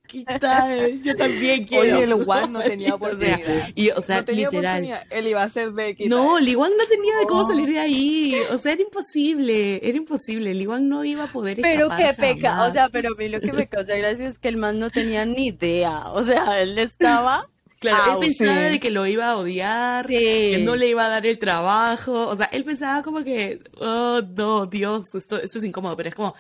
Kita, 0.09 0.87
yo 1.03 1.15
también 1.15 1.63
quiero. 1.63 1.83
Oye, 1.83 2.03
el 2.03 2.25
Juan 2.25 2.51
no 2.51 2.61
tenía 2.61 2.95
oportunidad. 2.95 3.39
y, 3.75 3.91
o 3.91 4.01
sea, 4.01 4.23
literal. 4.23 5.05
Él 5.11 5.27
iba 5.27 5.43
a 5.43 5.49
ser 5.49 5.71
de 5.73 5.95
Kita. 5.95 6.09
No, 6.09 6.39
Liwan 6.39 6.71
no 6.75 6.85
tenía 6.87 7.15
de 7.19 7.25
cómo 7.27 7.47
salir 7.47 7.69
de 7.69 7.79
ahí. 7.79 8.35
O 8.51 8.57
sea, 8.57 8.71
era 8.73 8.81
imposible, 8.81 9.87
era 9.87 9.97
imposible. 9.97 10.55
Liwan 10.55 10.89
no 10.89 11.05
iba 11.05 11.25
a 11.25 11.27
poder 11.27 11.59
Pero 11.61 11.89
qué 11.95 12.15
peca, 12.17 12.65
o 12.65 12.71
sea, 12.73 12.89
pero 12.89 13.13
a 13.13 13.15
mí 13.15 13.29
lo 13.29 13.39
que 13.39 13.53
me 13.53 13.67
causa 13.67 13.95
gracia 13.95 14.27
es 14.27 14.39
que 14.39 14.47
el 14.47 14.57
man 14.57 14.79
no 14.79 14.89
tenía 14.89 15.25
ni 15.25 15.47
idea. 15.47 16.09
O 16.11 16.23
sea, 16.23 16.59
él 16.59 16.79
estaba 16.79 17.47
Claro, 17.79 18.13
él 18.13 18.19
pensaba 18.19 18.59
de 18.61 18.79
que 18.79 18.89
lo 18.89 19.07
iba 19.07 19.31
a 19.31 19.37
odiar, 19.37 20.05
que 20.05 20.59
no 20.61 20.75
le 20.75 20.89
iba 20.89 21.05
a 21.05 21.09
dar 21.09 21.25
el 21.25 21.39
trabajo. 21.39 22.27
O 22.27 22.35
sea, 22.35 22.45
él 22.47 22.65
pensaba 22.65 23.01
como 23.03 23.23
que, 23.23 23.61
oh, 23.77 24.21
no, 24.21 24.65
Dios, 24.65 25.15
esto, 25.15 25.37
esto 25.37 25.57
es 25.59 25.63
incómodo, 25.63 25.95
pero 25.95 26.09
es 26.09 26.15
como, 26.15 26.35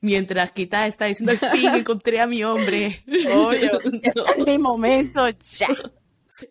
mientras 0.00 0.50
Kita 0.50 0.88
está 0.88 1.04
diciendo, 1.04 1.32
al 1.32 1.38
fin 1.38 1.74
encontré 1.76 2.20
a 2.20 2.26
mi 2.26 2.42
hombre. 2.42 3.04
Obvio, 3.32 3.70
no. 4.36 4.44
mi 4.44 4.58
momento, 4.58 5.28
ya. 5.28 5.68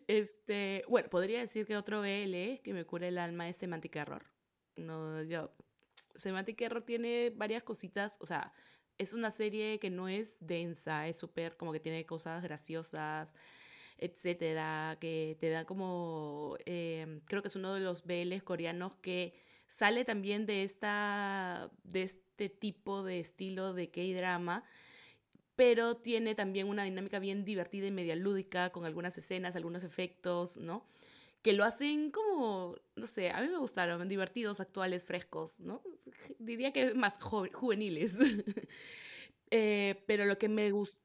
Este, 0.07 0.83
bueno, 0.87 1.09
podría 1.09 1.39
decir 1.39 1.65
que 1.65 1.75
otro 1.75 2.01
BL 2.01 2.61
que 2.63 2.71
me 2.73 2.85
cura 2.85 3.07
el 3.07 3.17
alma 3.17 3.49
es 3.49 3.57
Semantic 3.57 3.95
Error. 3.95 4.23
No, 4.77 5.21
yo, 5.23 5.51
Semantic 6.15 6.61
Error 6.61 6.83
tiene 6.83 7.33
varias 7.35 7.63
cositas, 7.63 8.15
o 8.19 8.25
sea, 8.25 8.53
es 8.97 9.13
una 9.13 9.31
serie 9.31 9.79
que 9.79 9.89
no 9.89 10.07
es 10.07 10.37
densa, 10.39 11.07
es 11.07 11.17
súper 11.17 11.57
como 11.57 11.71
que 11.71 11.79
tiene 11.79 12.05
cosas 12.05 12.43
graciosas, 12.43 13.33
etcétera, 13.99 14.97
que 14.99 15.37
te 15.39 15.49
da 15.49 15.65
como, 15.65 16.57
eh, 16.65 17.21
creo 17.25 17.41
que 17.41 17.47
es 17.49 17.55
uno 17.55 17.73
de 17.73 17.81
los 17.81 18.05
BLs 18.05 18.43
coreanos 18.43 18.95
que 18.97 19.33
sale 19.67 20.05
también 20.05 20.45
de, 20.45 20.63
esta, 20.63 21.71
de 21.83 22.03
este 22.03 22.49
tipo 22.49 23.03
de 23.03 23.19
estilo 23.19 23.73
de 23.73 23.89
K-drama, 23.91 24.63
pero 25.55 25.97
tiene 25.97 26.35
también 26.35 26.67
una 26.67 26.83
dinámica 26.85 27.19
bien 27.19 27.43
divertida 27.45 27.87
y 27.87 27.91
media 27.91 28.15
lúdica, 28.15 28.71
con 28.71 28.85
algunas 28.85 29.17
escenas, 29.17 29.55
algunos 29.55 29.83
efectos, 29.83 30.57
¿no? 30.57 30.85
Que 31.41 31.53
lo 31.53 31.65
hacen 31.65 32.11
como, 32.11 32.75
no 32.95 33.07
sé, 33.07 33.31
a 33.31 33.41
mí 33.41 33.49
me 33.49 33.57
gustaron, 33.59 34.07
divertidos, 34.09 34.59
actuales, 34.61 35.05
frescos, 35.05 35.59
¿no? 35.59 35.81
Diría 36.39 36.73
que 36.73 36.93
más 36.93 37.19
juveniles. 37.21 38.15
Eh, 39.51 40.03
pero 40.07 40.25
lo 40.25 40.37
que 40.37 40.47
me 40.47 40.69
gusta... 40.71 40.99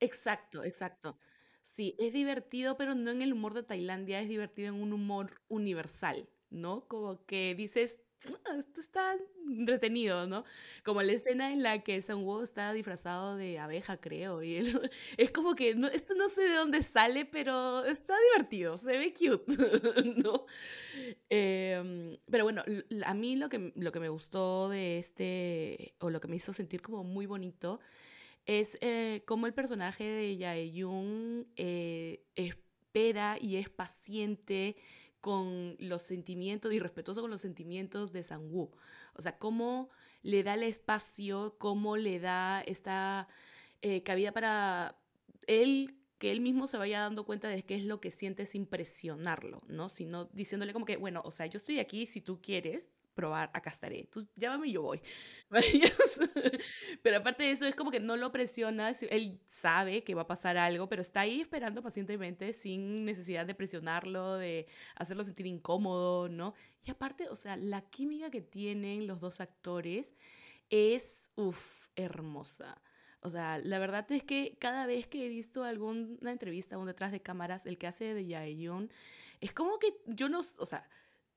Exacto, 0.00 0.64
exacto. 0.64 1.18
Sí, 1.62 1.96
es 1.98 2.12
divertido, 2.12 2.76
pero 2.76 2.94
no 2.94 3.10
en 3.10 3.22
el 3.22 3.32
humor 3.32 3.54
de 3.54 3.62
Tailandia, 3.62 4.20
es 4.20 4.28
divertido 4.28 4.68
en 4.68 4.80
un 4.80 4.92
humor 4.92 5.40
universal, 5.48 6.28
¿no? 6.50 6.86
Como 6.86 7.24
que 7.26 7.54
dices, 7.56 7.98
ah, 8.44 8.56
esto 8.58 8.80
está 8.80 9.16
entretenido, 9.48 10.26
¿no? 10.28 10.44
Como 10.84 11.02
la 11.02 11.12
escena 11.12 11.52
en 11.52 11.62
la 11.64 11.82
que 11.82 12.00
Sang-woo 12.02 12.42
está 12.42 12.72
disfrazado 12.72 13.36
de 13.36 13.58
abeja, 13.58 13.96
creo, 14.00 14.42
y 14.44 14.56
es 15.16 15.30
como 15.32 15.54
que, 15.56 15.74
no, 15.74 15.88
esto 15.88 16.14
no 16.14 16.28
sé 16.28 16.42
de 16.42 16.54
dónde 16.54 16.82
sale, 16.84 17.24
pero 17.24 17.84
está 17.84 18.14
divertido, 18.32 18.78
se 18.78 18.96
ve 18.98 19.12
cute, 19.12 19.44
¿no? 20.22 20.46
Em, 21.28 22.16
pero 22.30 22.44
bueno, 22.44 22.62
a 23.04 23.14
mí 23.14 23.36
lo 23.36 23.48
que, 23.48 23.72
lo 23.76 23.92
que 23.92 24.00
me 24.00 24.08
gustó 24.08 24.68
de 24.68 24.98
este, 24.98 25.94
o 26.00 26.10
lo 26.10 26.20
que 26.20 26.28
me 26.28 26.36
hizo 26.36 26.52
sentir 26.52 26.82
como 26.82 27.04
muy 27.04 27.26
bonito, 27.26 27.80
es 28.46 28.78
eh, 28.80 29.22
como 29.26 29.46
el 29.46 29.54
personaje 29.54 30.04
de 30.04 30.38
Jae-yoon 30.38 31.48
eh, 31.56 32.24
espera 32.36 33.36
y 33.40 33.56
es 33.56 33.68
paciente 33.68 34.76
con 35.20 35.76
los 35.80 36.02
sentimientos 36.02 36.72
y 36.72 36.78
respetuoso 36.78 37.20
con 37.20 37.30
los 37.30 37.40
sentimientos 37.40 38.12
de 38.12 38.22
Sang-woo. 38.22 38.70
O 39.14 39.22
sea, 39.22 39.38
cómo 39.38 39.90
le 40.22 40.44
da 40.44 40.54
el 40.54 40.62
espacio, 40.62 41.56
cómo 41.58 41.96
le 41.96 42.20
da 42.20 42.60
esta 42.60 43.28
eh, 43.82 44.02
cabida 44.04 44.32
para 44.32 44.96
él 45.48 45.96
que 46.18 46.30
él 46.30 46.40
mismo 46.40 46.66
se 46.66 46.78
vaya 46.78 47.00
dando 47.00 47.26
cuenta 47.26 47.48
de 47.48 47.64
qué 47.64 47.74
es 47.74 47.84
lo 47.84 48.00
que 48.00 48.10
siente 48.10 48.46
sin 48.46 48.66
presionarlo, 48.66 49.58
¿no? 49.66 49.88
Sino 49.88 50.26
diciéndole 50.26 50.72
como 50.72 50.86
que, 50.86 50.96
bueno, 50.96 51.20
o 51.24 51.30
sea, 51.30 51.46
yo 51.46 51.58
estoy 51.58 51.78
aquí 51.78 52.06
si 52.06 52.20
tú 52.20 52.40
quieres, 52.40 52.86
probar, 53.16 53.50
acá 53.52 53.70
estaré. 53.70 54.08
Tú 54.12 54.24
llámame 54.36 54.68
y 54.68 54.72
yo 54.72 54.82
voy. 54.82 55.00
pero 57.02 57.16
aparte 57.16 57.42
de 57.42 57.50
eso, 57.50 57.66
es 57.66 57.74
como 57.74 57.90
que 57.90 57.98
no 57.98 58.16
lo 58.16 58.30
presionas, 58.30 59.02
él 59.02 59.40
sabe 59.48 60.04
que 60.04 60.14
va 60.14 60.22
a 60.22 60.26
pasar 60.28 60.56
algo, 60.56 60.88
pero 60.88 61.02
está 61.02 61.20
ahí 61.20 61.40
esperando 61.40 61.82
pacientemente 61.82 62.52
sin 62.52 63.04
necesidad 63.04 63.46
de 63.46 63.54
presionarlo, 63.56 64.36
de 64.36 64.68
hacerlo 64.94 65.24
sentir 65.24 65.46
incómodo, 65.46 66.28
¿no? 66.28 66.54
Y 66.84 66.92
aparte, 66.92 67.28
o 67.28 67.34
sea, 67.34 67.56
la 67.56 67.80
química 67.82 68.30
que 68.30 68.42
tienen 68.42 69.08
los 69.08 69.18
dos 69.18 69.40
actores 69.40 70.14
es, 70.70 71.30
uff, 71.34 71.88
hermosa. 71.96 72.80
O 73.20 73.30
sea, 73.30 73.58
la 73.58 73.80
verdad 73.80 74.10
es 74.12 74.22
que 74.22 74.56
cada 74.60 74.86
vez 74.86 75.08
que 75.08 75.26
he 75.26 75.28
visto 75.28 75.64
alguna 75.64 76.30
entrevista 76.30 76.78
o 76.78 76.84
detrás 76.84 77.10
de 77.10 77.22
cámaras, 77.22 77.66
el 77.66 77.78
que 77.78 77.88
hace 77.88 78.14
de 78.14 78.26
Yaeyun, 78.26 78.90
es 79.40 79.52
como 79.52 79.78
que 79.78 80.00
yo 80.06 80.28
no, 80.28 80.40
o 80.40 80.66
sea, 80.66 80.88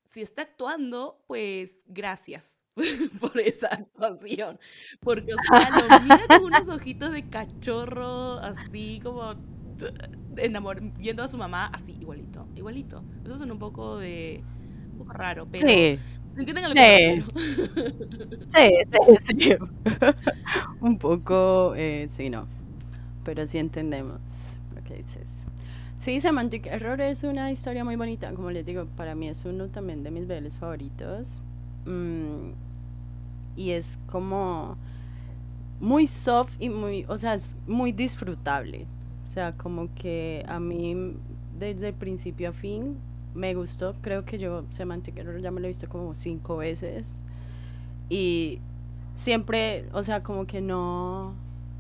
si 0.10 0.22
está 0.22 0.42
actuando, 0.42 1.24
pues 1.28 1.78
gracias 1.88 2.62
por 3.20 3.40
esa 3.40 3.68
actuación. 3.68 4.60
Porque, 5.00 5.34
o 5.34 5.38
sea, 5.48 5.70
lo 5.70 6.00
mira 6.02 6.28
con 6.28 6.44
unos 6.46 6.68
ojitos 6.68 7.12
de 7.12 7.30
cachorro, 7.30 8.40
así 8.40 9.00
como 9.04 9.36
enamor 10.38 10.82
viendo 10.98 11.24
a 11.24 11.28
su 11.28 11.38
mamá, 11.38 11.68
así, 11.68 11.96
igualito, 12.00 12.48
igualito. 12.56 13.04
Eso 13.24 13.36
es 13.36 13.42
un 13.42 13.60
poco 13.60 13.98
de. 13.98 14.44
un 14.92 14.98
poco 14.98 15.14
raro, 15.14 15.48
pero. 15.50 15.68
Sí. 15.68 16.00
¿Entienden 16.38 16.66
a 16.66 16.70
lo 16.70 16.76
que 16.76 17.24
Sí, 18.50 18.72
sí, 18.88 19.36
sí. 19.40 19.56
un 20.82 20.98
poco, 20.98 21.74
eh, 21.76 22.08
sí, 22.10 22.30
no. 22.30 22.48
Pero 23.24 23.46
sí 23.46 23.58
entendemos 23.58 24.60
lo 24.74 24.84
que 24.84 24.96
dices. 24.96 25.39
Sí, 26.00 26.22
Semantic 26.22 26.66
Error 26.68 27.02
es 27.02 27.24
una 27.24 27.52
historia 27.52 27.84
muy 27.84 27.98
bonita, 27.98 28.32
como 28.34 28.52
les 28.52 28.66
digo, 28.66 28.86
para 28.96 29.16
mí 29.16 29.28
es 29.28 29.44
uno 29.44 29.68
también 29.68 30.02
de 30.02 30.12
mis 30.12 30.26
BLs 30.28 30.56
favoritos. 30.56 31.42
Mm, 31.86 32.52
y 33.58 33.72
es 33.72 34.00
como 34.08 34.78
muy 35.82 36.08
soft 36.08 36.56
y 36.60 36.70
muy, 36.70 37.06
o 37.10 37.18
sea, 37.18 37.34
es 37.34 37.58
muy 37.68 37.92
disfrutable. 37.92 38.88
O 39.26 39.30
sea, 39.30 39.52
como 39.58 39.94
que 39.94 40.46
a 40.48 40.62
mí 40.62 41.18
desde 41.60 41.92
principio 41.92 42.50
a 42.50 42.54
fin 42.54 42.98
me 43.36 43.54
gustó. 43.54 43.94
Creo 44.02 44.24
que 44.24 44.38
yo 44.38 44.64
Semantic 44.70 45.18
Error 45.18 45.42
ya 45.42 45.52
me 45.52 45.60
lo 45.60 45.68
he 45.68 45.70
visto 45.70 45.90
como 45.90 46.16
cinco 46.16 46.58
veces. 46.58 47.24
Y 48.10 48.62
siempre, 49.16 49.90
o 49.92 50.02
sea, 50.04 50.24
como 50.24 50.48
que 50.48 50.62
no 50.62 51.36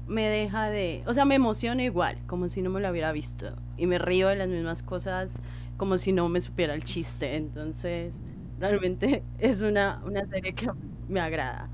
me 0.10 0.28
deja 0.28 0.70
de, 0.70 1.04
o 1.08 1.14
sea, 1.14 1.26
me 1.26 1.36
emociona 1.36 1.84
igual, 1.84 2.18
como 2.28 2.50
si 2.50 2.62
no 2.62 2.70
me 2.72 2.82
lo 2.82 2.90
hubiera 2.90 3.12
visto. 3.14 3.54
Y 3.78 3.88
me 3.88 4.00
río 4.00 4.28
de 4.28 4.36
las 4.36 4.50
mismas 4.50 4.84
cosas 4.84 5.38
como 5.78 5.98
si 5.98 6.12
no 6.12 6.28
me 6.30 6.42
supiera 6.42 6.74
el 6.74 6.84
chiste. 6.84 7.36
Entonces, 7.38 8.20
realmente 8.60 9.24
es 9.40 9.62
una, 9.62 10.02
una 10.06 10.26
serie 10.28 10.54
que 10.56 10.70
me 11.08 11.22
agrada. 11.22 11.70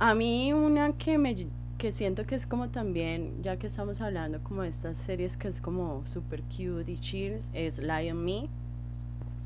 A 0.00 0.14
mí 0.14 0.52
una 0.52 0.92
que 0.96 1.16
me 1.18 1.36
que 1.78 1.92
siento 1.92 2.26
que 2.26 2.34
es 2.34 2.46
como 2.46 2.68
también, 2.70 3.42
ya 3.42 3.56
que 3.58 3.66
estamos 3.68 4.00
hablando 4.02 4.42
como 4.42 4.62
de 4.62 4.68
estas 4.68 4.98
series 4.98 5.36
que 5.38 5.48
es 5.48 5.60
como 5.62 6.06
super 6.06 6.42
cute 6.42 6.90
y 6.92 6.96
cheers, 6.98 7.50
es 7.54 7.78
Lion 7.78 8.22
Me. 8.24 8.48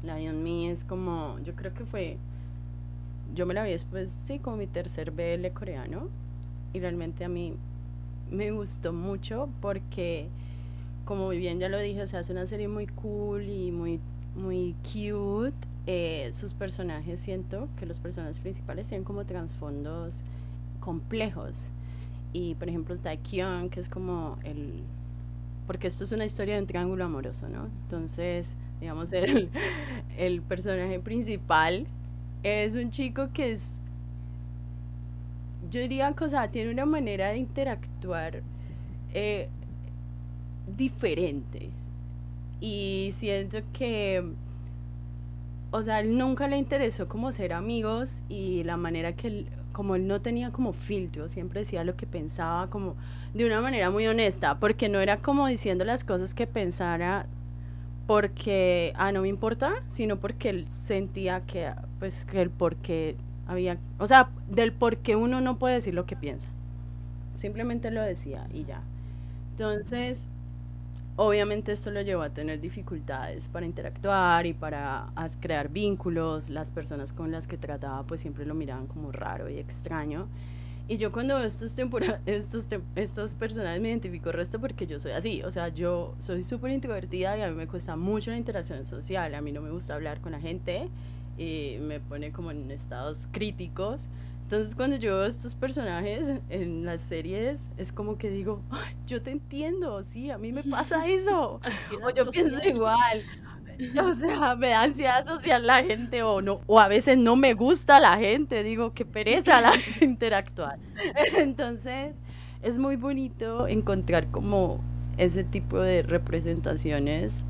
Lion 0.05 0.43
Me 0.43 0.71
es 0.71 0.85
como, 0.85 1.39
yo 1.45 1.55
creo 1.55 1.75
que 1.75 1.85
fue, 1.85 2.19
yo 3.35 3.47
me 3.47 3.55
la 3.55 3.65
vi 3.65 3.71
después, 3.71 4.11
sí, 4.11 4.39
como 4.39 4.57
mi 4.57 4.67
tercer 4.67 5.11
BL 5.11 5.53
coreano. 5.53 6.09
Y 6.73 6.81
realmente 6.81 7.25
a 7.25 7.29
mí 7.29 7.57
me 8.31 8.51
gustó 8.51 8.93
mucho 8.93 9.49
porque, 9.61 10.29
como 11.05 11.29
bien 11.31 11.59
ya 11.59 11.69
lo 11.69 11.79
dije, 11.79 12.03
o 12.03 12.07
sea, 12.07 12.21
es 12.21 12.31
una 12.31 12.47
serie 12.47 12.69
muy 12.69 12.87
cool 12.87 13.49
y 13.49 13.71
muy, 13.71 14.01
muy 14.37 14.75
cute. 14.83 15.57
Eh, 15.87 16.31
sus 16.33 16.55
personajes 16.55 17.21
siento 17.21 17.69
que 17.77 17.85
los 17.85 18.01
personajes 18.01 18.41
principales 18.41 18.89
tienen 18.89 19.05
como 19.05 19.25
trasfondos 19.25 20.17
complejos. 20.81 21.69
Y 22.33 22.55
por 22.57 22.69
ejemplo, 22.69 22.97
Taekyon, 22.97 23.71
que 23.71 23.81
es 23.81 23.89
como 23.89 24.39
el. 24.45 24.83
Porque 25.67 25.87
esto 25.87 26.05
es 26.05 26.13
una 26.13 26.25
historia 26.27 26.57
de 26.57 26.61
un 26.61 26.67
triángulo 26.67 27.05
amoroso, 27.05 27.49
¿no? 27.49 27.67
Entonces, 27.85 28.57
digamos, 28.81 29.13
el, 29.15 29.51
el 30.19 30.43
personaje 30.43 31.01
principal 31.01 31.87
es 32.43 32.75
un 32.75 32.91
chico 32.91 33.29
que 33.33 33.53
es 33.53 33.81
yo 35.71 35.81
diría 35.81 36.13
que, 36.13 36.25
o 36.25 36.29
sea, 36.29 36.51
tiene 36.51 36.71
una 36.71 36.87
manera 36.87 37.29
de 37.31 37.39
interactuar 37.39 38.43
eh, 39.13 39.49
diferente. 40.77 41.71
Y 42.61 43.11
siento 43.13 43.59
que, 43.73 44.25
o 45.71 45.83
sea, 45.83 46.01
él 46.01 46.17
nunca 46.17 46.49
le 46.49 46.57
interesó 46.57 47.09
como 47.09 47.33
ser 47.33 47.53
amigos 47.53 48.23
y 48.29 48.65
la 48.65 48.77
manera 48.77 49.15
que 49.15 49.29
él, 49.29 49.47
como 49.73 49.97
él 49.97 50.07
no 50.07 50.21
tenía 50.21 50.51
como 50.51 50.73
filtro, 50.73 51.29
siempre 51.29 51.61
decía 51.61 51.85
lo 51.85 51.97
que 51.97 52.07
pensaba 52.07 52.71
como 52.71 52.97
de 53.35 53.45
una 53.45 53.61
manera 53.61 53.91
muy 53.91 54.07
honesta, 54.07 54.59
porque 54.59 54.89
no 54.89 55.01
era 55.01 55.19
como 55.19 55.47
diciendo 55.47 55.85
las 55.85 56.05
cosas 56.05 56.35
que 56.35 56.47
pensara 56.47 57.27
porque, 58.07 58.93
ah, 58.97 59.13
no 59.13 59.23
me 59.23 59.29
importa, 59.29 59.83
sino 59.89 60.19
porque 60.19 60.51
él 60.51 60.65
sentía 60.69 61.41
que, 61.41 61.73
pues, 61.99 62.25
que 62.27 62.43
el 62.43 62.51
por 62.51 62.77
qué 62.77 63.17
había, 63.47 63.79
o 63.99 64.07
sea, 64.07 64.31
del 64.49 64.73
por 64.73 64.99
qué 64.99 65.17
uno 65.17 65.41
no 65.41 65.59
puede 65.59 65.75
decir 65.75 65.95
lo 65.95 66.07
que 66.07 66.17
piensa. 66.17 66.49
simplemente 67.37 67.91
lo 67.91 68.03
decía 68.03 68.47
y 68.53 68.65
ya. 68.65 68.83
Entonces, 69.53 70.27
obviamente 71.17 71.73
esto 71.73 71.91
lo 71.91 72.01
llevó 72.01 72.23
a 72.23 72.31
tener 72.31 72.61
dificultades 72.61 73.49
para 73.49 73.67
interactuar 73.67 74.47
y 74.47 74.53
para 74.53 75.09
crear 75.41 75.69
vínculos. 75.69 76.49
Las 76.49 76.71
personas 76.71 77.13
con 77.13 77.31
las 77.31 77.47
que 77.47 77.57
trataba 77.57 78.03
pues 78.05 78.21
siempre 78.21 78.47
lo 78.47 78.55
miraban 78.55 78.87
como 78.87 79.13
raro 79.13 79.49
y 79.49 79.59
extraño. 79.59 80.27
Y 80.87 80.99
yo 80.99 81.13
cuando 81.13 81.37
veo 81.37 81.47
estos, 81.47 81.77
estos, 82.27 82.69
estos 82.95 83.35
personajes 83.35 83.81
me 83.81 83.89
identifico 83.89 84.31
el 84.31 84.35
resto 84.35 84.61
porque 84.61 84.87
yo 84.87 85.01
soy 85.01 85.13
así. 85.13 85.43
O 85.43 85.51
sea, 85.51 85.69
yo 85.69 86.15
soy 86.19 86.43
súper 86.43 86.73
introvertida 86.73 87.37
y 87.39 87.43
a 87.43 87.49
mí 87.49 87.55
me 87.55 87.67
cuesta 87.67 87.97
mucho 87.97 88.31
la 88.31 88.37
interacción 88.37 88.85
social. 88.85 89.35
A 89.35 89.41
mí 89.41 89.53
no 89.53 89.61
me 89.63 89.71
gusta 89.71 89.95
hablar 89.95 90.21
con 90.21 90.33
la 90.33 90.41
gente 90.41 90.89
y 91.37 91.79
me 91.81 92.01
pone 92.01 92.33
como 92.33 92.51
en 92.51 92.71
estados 92.71 93.29
críticos. 93.33 94.09
Entonces 94.43 94.75
cuando 94.75 94.97
yo 94.97 95.17
veo 95.19 95.27
estos 95.27 95.55
personajes 95.55 96.35
en 96.51 96.85
las 96.85 97.01
series 97.01 97.71
es 97.79 97.93
como 97.93 98.19
que 98.19 98.29
digo, 98.31 98.61
yo 99.07 99.23
te 99.23 99.31
entiendo, 99.31 100.03
sí, 100.03 100.31
a 100.31 100.39
mí 100.39 100.53
me 100.53 100.63
pasa 100.63 101.07
eso. 101.09 101.61
o 102.03 102.11
yo 102.11 102.31
pienso 102.31 102.61
igual. 102.67 103.23
O 104.01 104.15
sea, 104.15 104.55
me 104.55 104.69
da 104.69 104.83
ansiedad 104.83 105.27
social 105.27 105.67
la 105.67 105.83
gente 105.83 106.23
o 106.23 106.41
no, 106.41 106.61
o 106.69 106.79
a 106.79 106.87
veces 106.87 107.19
no 107.19 107.35
me 107.35 107.55
gusta 107.55 107.99
la 107.99 108.17
gente, 108.19 108.63
digo, 108.63 108.93
qué 108.95 109.05
pereza 109.05 109.61
la 109.61 109.73
interactuar. 110.01 110.79
Entonces, 111.37 112.17
es 112.63 112.79
muy 112.79 112.95
bonito 112.95 113.67
encontrar 113.67 114.31
como 114.31 114.81
ese 115.17 115.45
tipo 115.45 115.81
de 115.81 116.03
representaciones, 116.03 117.45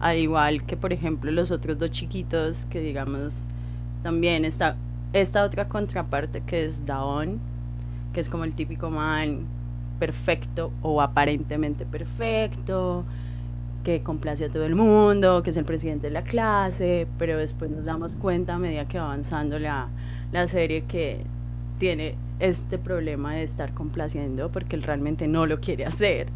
al 0.00 0.18
igual 0.18 0.64
que 0.64 0.76
por 0.76 0.92
ejemplo 0.92 1.30
los 1.30 1.50
otros 1.50 1.78
dos 1.78 1.90
chiquitos 1.90 2.66
que 2.66 2.80
digamos 2.80 3.46
también 4.02 4.44
está 4.44 4.76
esta 5.12 5.44
otra 5.44 5.68
contraparte 5.68 6.42
que 6.42 6.64
es 6.64 6.84
Daon, 6.84 7.38
que 8.12 8.20
es 8.20 8.28
como 8.28 8.44
el 8.44 8.54
típico 8.54 8.90
man 8.90 9.46
perfecto 9.98 10.70
o 10.82 11.00
aparentemente 11.00 11.84
perfecto, 11.86 13.04
que 13.84 14.02
complace 14.02 14.44
a 14.44 14.48
todo 14.48 14.64
el 14.64 14.74
mundo, 14.74 15.42
que 15.42 15.50
es 15.50 15.56
el 15.56 15.64
presidente 15.64 16.08
de 16.08 16.12
la 16.12 16.22
clase, 16.22 17.06
pero 17.18 17.38
después 17.38 17.70
nos 17.70 17.86
damos 17.86 18.14
cuenta 18.14 18.54
a 18.54 18.58
medida 18.58 18.86
que 18.86 18.98
va 18.98 19.06
avanzando 19.06 19.58
la, 19.58 19.88
la 20.30 20.46
serie 20.46 20.84
que 20.84 21.24
tiene 21.78 22.16
este 22.38 22.78
problema 22.78 23.34
de 23.34 23.42
estar 23.42 23.72
complaciendo 23.72 24.50
porque 24.50 24.76
él 24.76 24.82
realmente 24.82 25.26
no 25.26 25.46
lo 25.46 25.58
quiere 25.58 25.86
hacer. 25.86 26.28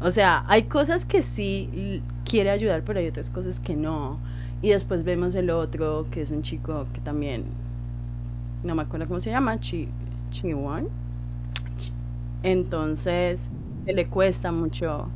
O 0.00 0.10
sea, 0.10 0.44
hay 0.48 0.64
cosas 0.64 1.04
que 1.04 1.22
sí 1.22 2.02
quiere 2.24 2.50
ayudar, 2.50 2.82
pero 2.84 3.00
hay 3.00 3.08
otras 3.08 3.30
cosas 3.30 3.58
que 3.60 3.74
no. 3.74 4.18
Y 4.62 4.70
después 4.70 5.04
vemos 5.04 5.34
el 5.34 5.50
otro, 5.50 6.06
que 6.10 6.22
es 6.22 6.30
un 6.30 6.42
chico 6.42 6.86
que 6.92 7.00
también 7.00 7.44
no 8.62 8.74
me 8.74 8.82
acuerdo 8.82 9.06
cómo 9.06 9.20
se 9.20 9.30
llama, 9.30 9.58
Chi, 9.60 9.88
Chiwan. 10.30 10.88
Entonces, 12.42 13.50
le 13.86 14.06
cuesta 14.06 14.52
mucho 14.52 15.08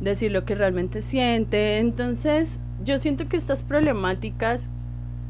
decir 0.00 0.32
lo 0.32 0.44
que 0.44 0.54
realmente 0.54 1.02
siente. 1.02 1.78
Entonces, 1.78 2.60
yo 2.84 2.98
siento 2.98 3.28
que 3.28 3.36
estas 3.36 3.62
problemáticas 3.62 4.70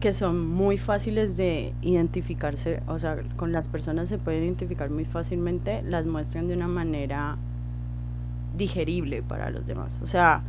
que 0.00 0.12
son 0.12 0.46
muy 0.46 0.78
fáciles 0.78 1.36
de 1.36 1.72
identificarse, 1.82 2.82
o 2.86 2.98
sea, 2.98 3.16
con 3.36 3.50
las 3.50 3.66
personas 3.66 4.08
se 4.08 4.18
pueden 4.18 4.44
identificar 4.44 4.90
muy 4.90 5.04
fácilmente, 5.04 5.82
las 5.82 6.06
muestran 6.06 6.46
de 6.46 6.54
una 6.54 6.68
manera 6.68 7.36
digerible 8.58 9.22
para 9.22 9.50
los 9.50 9.66
demás. 9.66 9.98
O 10.02 10.06
sea, 10.06 10.42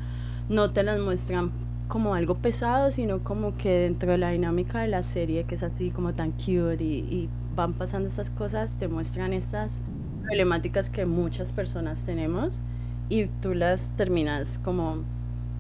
no 0.50 0.72
te 0.72 0.84
las 0.84 1.00
muestran 1.00 1.52
como 1.88 2.14
algo 2.14 2.36
pesado, 2.36 2.92
sino 2.92 3.24
como 3.24 3.58
que 3.58 3.70
dentro 3.70 4.12
de 4.12 4.18
la 4.18 4.30
dinámica 4.30 4.80
de 4.82 4.88
la 4.88 5.02
serie, 5.02 5.44
que 5.46 5.56
es 5.56 5.64
así 5.64 5.90
como 5.92 6.14
tan 6.14 6.32
cute 6.32 6.84
y, 6.84 7.30
van 7.56 7.74
pasando 7.74 8.08
estas 8.08 8.30
cosas, 8.30 8.78
te 8.78 8.88
muestran 8.88 9.34
estas 9.34 9.82
problemáticas 10.24 10.90
que 10.90 11.06
muchas 11.06 11.52
personas 11.52 12.06
tenemos 12.06 12.62
y 13.10 13.26
tú 13.26 13.54
las 13.54 13.96
terminas 13.98 14.60
como 14.60 15.04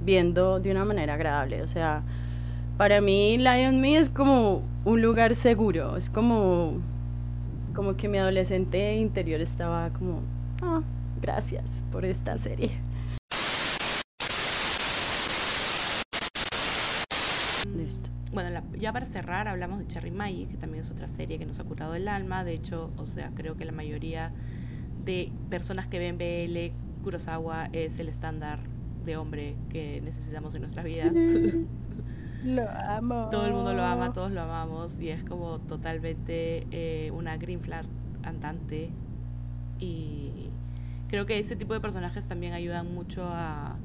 viendo 0.06 0.62
de 0.62 0.72
una 0.72 0.86
manera 0.86 1.16
agradable. 1.16 1.62
O 1.62 1.68
sea, 1.68 2.04
para 2.78 3.02
mí 3.02 3.38
Lion 3.38 3.82
Me 3.82 3.98
es 3.98 4.10
como 4.10 4.62
un 4.86 5.02
lugar 5.02 5.36
seguro, 5.36 5.98
es 5.98 6.10
como, 6.10 6.76
como 7.76 7.98
que 7.98 8.08
mi 8.08 8.18
adolescente 8.18 8.96
interior 8.96 9.42
estaba 9.42 9.90
como, 9.90 10.22
ah, 10.62 10.82
gracias 11.22 11.84
por 11.92 12.06
esta 12.06 12.38
serie. 12.38 12.72
Bueno, 18.32 18.62
ya 18.78 18.94
para 18.94 19.06
cerrar 19.06 19.48
hablamos 19.48 19.80
de 19.80 19.88
Cherry 19.88 20.12
Magic, 20.12 20.50
que 20.50 20.58
también 20.58 20.84
es 20.84 20.92
otra 20.92 21.08
serie 21.08 21.40
que 21.40 21.46
nos 21.46 21.60
ha 21.60 21.64
curado 21.64 21.96
el 21.96 22.08
alma. 22.08 22.44
De 22.44 22.54
hecho, 22.54 22.92
o 22.98 23.06
sea, 23.06 23.32
creo 23.34 23.56
que 23.56 23.66
la 23.66 23.72
mayoría 23.72 24.32
de 25.04 25.32
personas 25.50 25.88
que 25.88 25.98
ven 25.98 26.18
BL, 26.18 27.04
Kurosawa 27.04 27.70
es 27.74 28.00
el 28.00 28.08
estándar 28.08 28.60
de 29.04 29.18
hombre 29.18 29.56
que 29.70 30.02
necesitamos 30.02 30.54
en 30.56 30.62
nuestras 30.62 30.86
vidas. 30.86 31.16
Lo 32.44 32.70
amo. 32.70 33.28
Todo 33.32 33.48
el 33.48 33.54
mundo 33.54 33.74
lo 33.74 33.84
ama, 33.84 34.14
todos 34.14 34.32
lo 34.32 34.40
amamos 34.40 34.98
y 34.98 35.10
es 35.10 35.26
como 35.26 35.60
totalmente 35.60 36.66
eh, 36.72 37.12
una 37.12 37.36
green 37.36 37.60
flag 37.60 37.86
andante 38.24 38.92
y 39.78 40.49
creo 41.10 41.26
que 41.26 41.39
ese 41.39 41.56
tipo 41.56 41.74
de 41.74 41.82
personajes 41.82 42.28
también 42.28 42.54
ayudan 42.54 42.93
mucho 42.93 43.24
a 43.26 43.78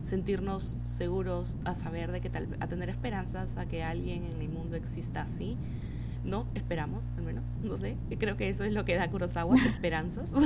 sentirnos 0.00 0.76
seguros, 0.84 1.56
a 1.64 1.74
saber 1.74 2.12
de 2.12 2.20
que 2.20 2.30
tal, 2.30 2.56
a 2.60 2.68
tener 2.68 2.88
esperanzas, 2.88 3.56
a 3.56 3.66
que 3.66 3.82
alguien 3.82 4.24
en 4.24 4.40
el 4.40 4.48
mundo 4.48 4.76
exista 4.76 5.22
así. 5.22 5.56
No, 6.24 6.46
esperamos, 6.54 7.04
al 7.16 7.24
menos, 7.24 7.44
no 7.62 7.76
sé. 7.76 7.96
Creo 8.18 8.36
que 8.36 8.48
eso 8.48 8.64
es 8.64 8.72
lo 8.72 8.84
que 8.84 8.96
da 8.96 9.08
Kurosawa, 9.10 9.56
esperanzas. 9.66 10.32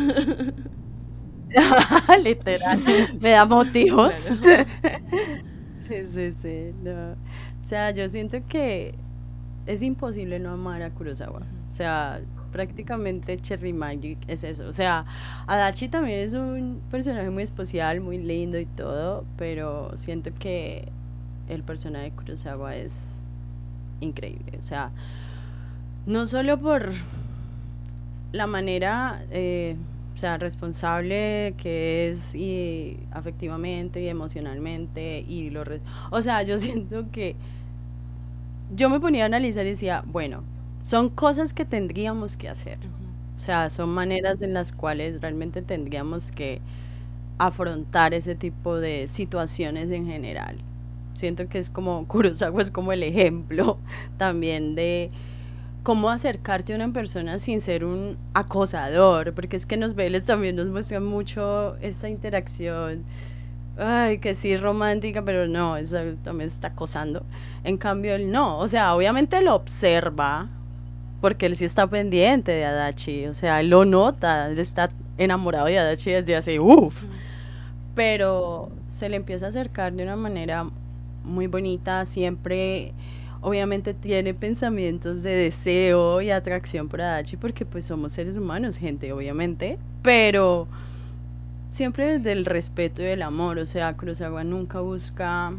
Literal, 2.22 2.80
me 3.20 3.30
da 3.30 3.44
motivos. 3.44 4.14
sí, 5.74 6.06
sí, 6.06 6.32
sí. 6.32 6.66
O 6.86 7.64
sea, 7.64 7.90
yo 7.90 8.08
siento 8.08 8.38
que 8.48 8.94
es 9.66 9.82
imposible 9.82 10.38
no 10.38 10.50
amar 10.50 10.82
a 10.82 10.90
Kurosawa. 10.90 11.42
O 11.70 11.74
sea, 11.74 12.20
prácticamente 12.52 13.36
Cherry 13.38 13.72
Magic 13.72 14.18
es 14.28 14.44
eso. 14.44 14.68
O 14.68 14.72
sea, 14.72 15.04
Adachi 15.46 15.88
también 15.88 16.20
es 16.20 16.34
un 16.34 16.80
personaje 16.90 17.30
muy 17.30 17.42
especial, 17.42 18.00
muy 18.00 18.18
lindo 18.18 18.58
y 18.58 18.66
todo, 18.66 19.24
pero 19.36 19.92
siento 19.96 20.30
que 20.38 20.88
el 21.48 21.62
personaje 21.62 22.10
de 22.10 22.10
Kurosawa 22.12 22.76
es 22.76 23.22
increíble. 24.00 24.58
O 24.60 24.62
sea, 24.62 24.90
no 26.06 26.26
solo 26.26 26.58
por 26.60 26.92
la 28.32 28.46
manera, 28.46 29.24
eh, 29.30 29.76
o 30.14 30.18
sea, 30.18 30.38
responsable 30.38 31.54
que 31.56 32.08
es 32.08 32.34
y 32.34 32.98
afectivamente 33.10 34.02
y 34.02 34.08
emocionalmente 34.08 35.24
y 35.26 35.50
lo... 35.50 35.64
o 36.10 36.22
sea, 36.22 36.42
yo 36.42 36.58
siento 36.58 37.10
que 37.10 37.34
yo 38.74 38.88
me 38.88 39.00
ponía 39.00 39.24
a 39.24 39.26
analizar 39.26 39.66
y 39.66 39.70
decía, 39.70 40.02
bueno, 40.06 40.44
son 40.82 41.08
cosas 41.08 41.54
que 41.54 41.64
tendríamos 41.64 42.36
que 42.36 42.48
hacer. 42.50 42.78
O 43.36 43.40
sea, 43.40 43.70
son 43.70 43.88
maneras 43.90 44.42
en 44.42 44.52
las 44.52 44.72
cuales 44.72 45.20
realmente 45.20 45.62
tendríamos 45.62 46.30
que 46.32 46.60
afrontar 47.38 48.14
ese 48.14 48.34
tipo 48.34 48.76
de 48.76 49.08
situaciones 49.08 49.90
en 49.90 50.06
general. 50.06 50.58
Siento 51.14 51.48
que 51.48 51.58
es 51.58 51.70
como, 51.70 52.06
Kurosawa 52.08 52.60
es 52.60 52.70
como 52.70 52.92
el 52.92 53.02
ejemplo 53.04 53.78
también 54.18 54.74
de 54.74 55.08
cómo 55.84 56.10
acercarte 56.10 56.72
a 56.72 56.76
una 56.76 56.92
persona 56.92 57.38
sin 57.38 57.60
ser 57.60 57.84
un 57.84 58.16
acosador, 58.34 59.34
porque 59.34 59.56
es 59.56 59.66
que 59.66 59.76
nos 59.76 59.94
veles 59.94 60.26
también 60.26 60.56
nos 60.56 60.66
muestran 60.66 61.04
mucho 61.04 61.76
esa 61.76 62.08
interacción, 62.08 63.04
ay, 63.78 64.18
que 64.18 64.34
sí 64.34 64.56
romántica, 64.56 65.22
pero 65.24 65.48
no, 65.48 65.76
eso 65.76 65.98
también 66.22 66.48
está 66.48 66.68
acosando. 66.68 67.24
En 67.64 67.78
cambio, 67.78 68.14
él 68.14 68.30
no, 68.30 68.58
o 68.58 68.68
sea, 68.68 68.94
obviamente 68.94 69.40
lo 69.42 69.54
observa, 69.54 70.48
porque 71.22 71.46
él 71.46 71.56
sí 71.56 71.64
está 71.64 71.86
pendiente 71.86 72.50
de 72.50 72.64
Adachi, 72.64 73.26
o 73.26 73.32
sea, 73.32 73.60
él 73.60 73.70
lo 73.70 73.84
nota, 73.84 74.48
él 74.48 74.58
está 74.58 74.88
enamorado 75.16 75.66
de 75.66 75.78
Adachi 75.78 76.10
desde 76.10 76.34
hace 76.34 76.58
uff, 76.58 77.04
pero 77.94 78.70
se 78.88 79.08
le 79.08 79.16
empieza 79.16 79.46
a 79.46 79.50
acercar 79.50 79.92
de 79.92 80.02
una 80.02 80.16
manera 80.16 80.68
muy 81.22 81.46
bonita, 81.46 82.04
siempre 82.06 82.92
obviamente 83.40 83.94
tiene 83.94 84.34
pensamientos 84.34 85.22
de 85.22 85.30
deseo 85.30 86.20
y 86.20 86.30
atracción 86.30 86.88
por 86.88 87.00
Adachi 87.00 87.36
porque 87.36 87.64
pues 87.64 87.84
somos 87.86 88.12
seres 88.12 88.36
humanos, 88.36 88.76
gente, 88.76 89.12
obviamente, 89.12 89.78
pero 90.02 90.66
siempre 91.70 92.18
desde 92.18 92.32
el 92.32 92.46
respeto 92.46 93.00
y 93.00 93.06
el 93.06 93.22
amor, 93.22 93.58
o 93.58 93.66
sea, 93.66 93.96
Kurosawa 93.96 94.42
nunca 94.42 94.80
busca 94.80 95.52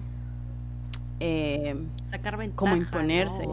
eh, 1.25 1.75
sacar 2.03 2.35
ventaja, 2.35 2.57
como 2.57 2.75
imponerse. 2.75 3.47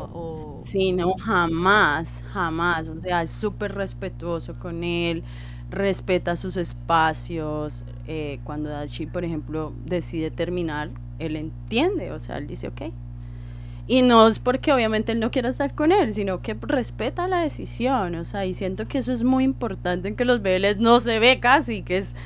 Sí, 0.64 0.90
no, 0.90 1.14
jamás, 1.14 2.20
jamás. 2.32 2.88
O 2.88 2.98
sea, 2.98 3.22
es 3.22 3.30
súper 3.30 3.76
respetuoso 3.76 4.58
con 4.58 4.82
él, 4.82 5.22
respeta 5.70 6.34
sus 6.34 6.56
espacios. 6.56 7.84
Eh, 8.08 8.40
cuando 8.42 8.70
Dachi, 8.70 9.06
por 9.06 9.24
ejemplo, 9.24 9.72
decide 9.86 10.32
terminar, 10.32 10.90
él 11.20 11.36
entiende, 11.36 12.10
o 12.10 12.18
sea, 12.18 12.38
él 12.38 12.48
dice, 12.48 12.66
ok. 12.66 12.82
Y 13.86 14.02
no 14.02 14.26
es 14.26 14.40
porque 14.40 14.72
obviamente 14.72 15.12
él 15.12 15.20
no 15.20 15.30
quiera 15.30 15.48
estar 15.48 15.72
con 15.72 15.92
él, 15.92 16.12
sino 16.12 16.42
que 16.42 16.54
respeta 16.60 17.28
la 17.28 17.40
decisión. 17.42 18.16
O 18.16 18.24
sea, 18.24 18.46
y 18.46 18.54
siento 18.54 18.88
que 18.88 18.98
eso 18.98 19.12
es 19.12 19.22
muy 19.22 19.44
importante 19.44 20.08
en 20.08 20.16
que 20.16 20.24
los 20.24 20.42
BLs 20.42 20.78
no 20.78 20.98
se 20.98 21.20
ve 21.20 21.38
casi, 21.38 21.82
que 21.82 21.98
es 21.98 22.16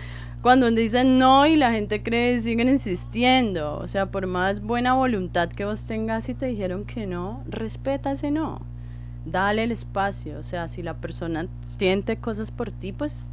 cuando 0.44 0.70
dicen 0.70 1.18
no 1.18 1.46
y 1.46 1.56
la 1.56 1.72
gente 1.72 2.02
cree, 2.02 2.38
siguen 2.38 2.68
insistiendo. 2.68 3.78
O 3.78 3.88
sea, 3.88 4.10
por 4.10 4.26
más 4.26 4.60
buena 4.60 4.92
voluntad 4.92 5.48
que 5.48 5.64
vos 5.64 5.86
tengas 5.86 6.28
y 6.28 6.34
te 6.34 6.44
dijeron 6.44 6.84
que 6.84 7.06
no, 7.06 7.42
respeta 7.48 8.12
ese 8.12 8.30
no. 8.30 8.60
Dale 9.24 9.62
el 9.62 9.72
espacio. 9.72 10.38
O 10.38 10.42
sea, 10.42 10.68
si 10.68 10.82
la 10.82 10.98
persona 10.98 11.46
siente 11.62 12.18
cosas 12.18 12.50
por 12.50 12.70
ti, 12.70 12.92
pues 12.92 13.32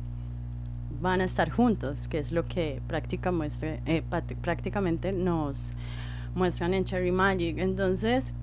van 1.01 1.19
a 1.19 1.25
estar 1.25 1.49
juntos, 1.49 2.07
que 2.07 2.17
es 2.17 2.31
lo 2.31 2.47
que 2.47 2.81
prácticamente, 2.87 3.81
eh, 3.85 4.03
prácticamente 4.41 5.11
nos 5.11 5.73
muestran 6.33 6.73
en 6.73 6.85
Cherry 6.85 7.11
Magic. 7.11 7.57
Entonces, 7.57 8.33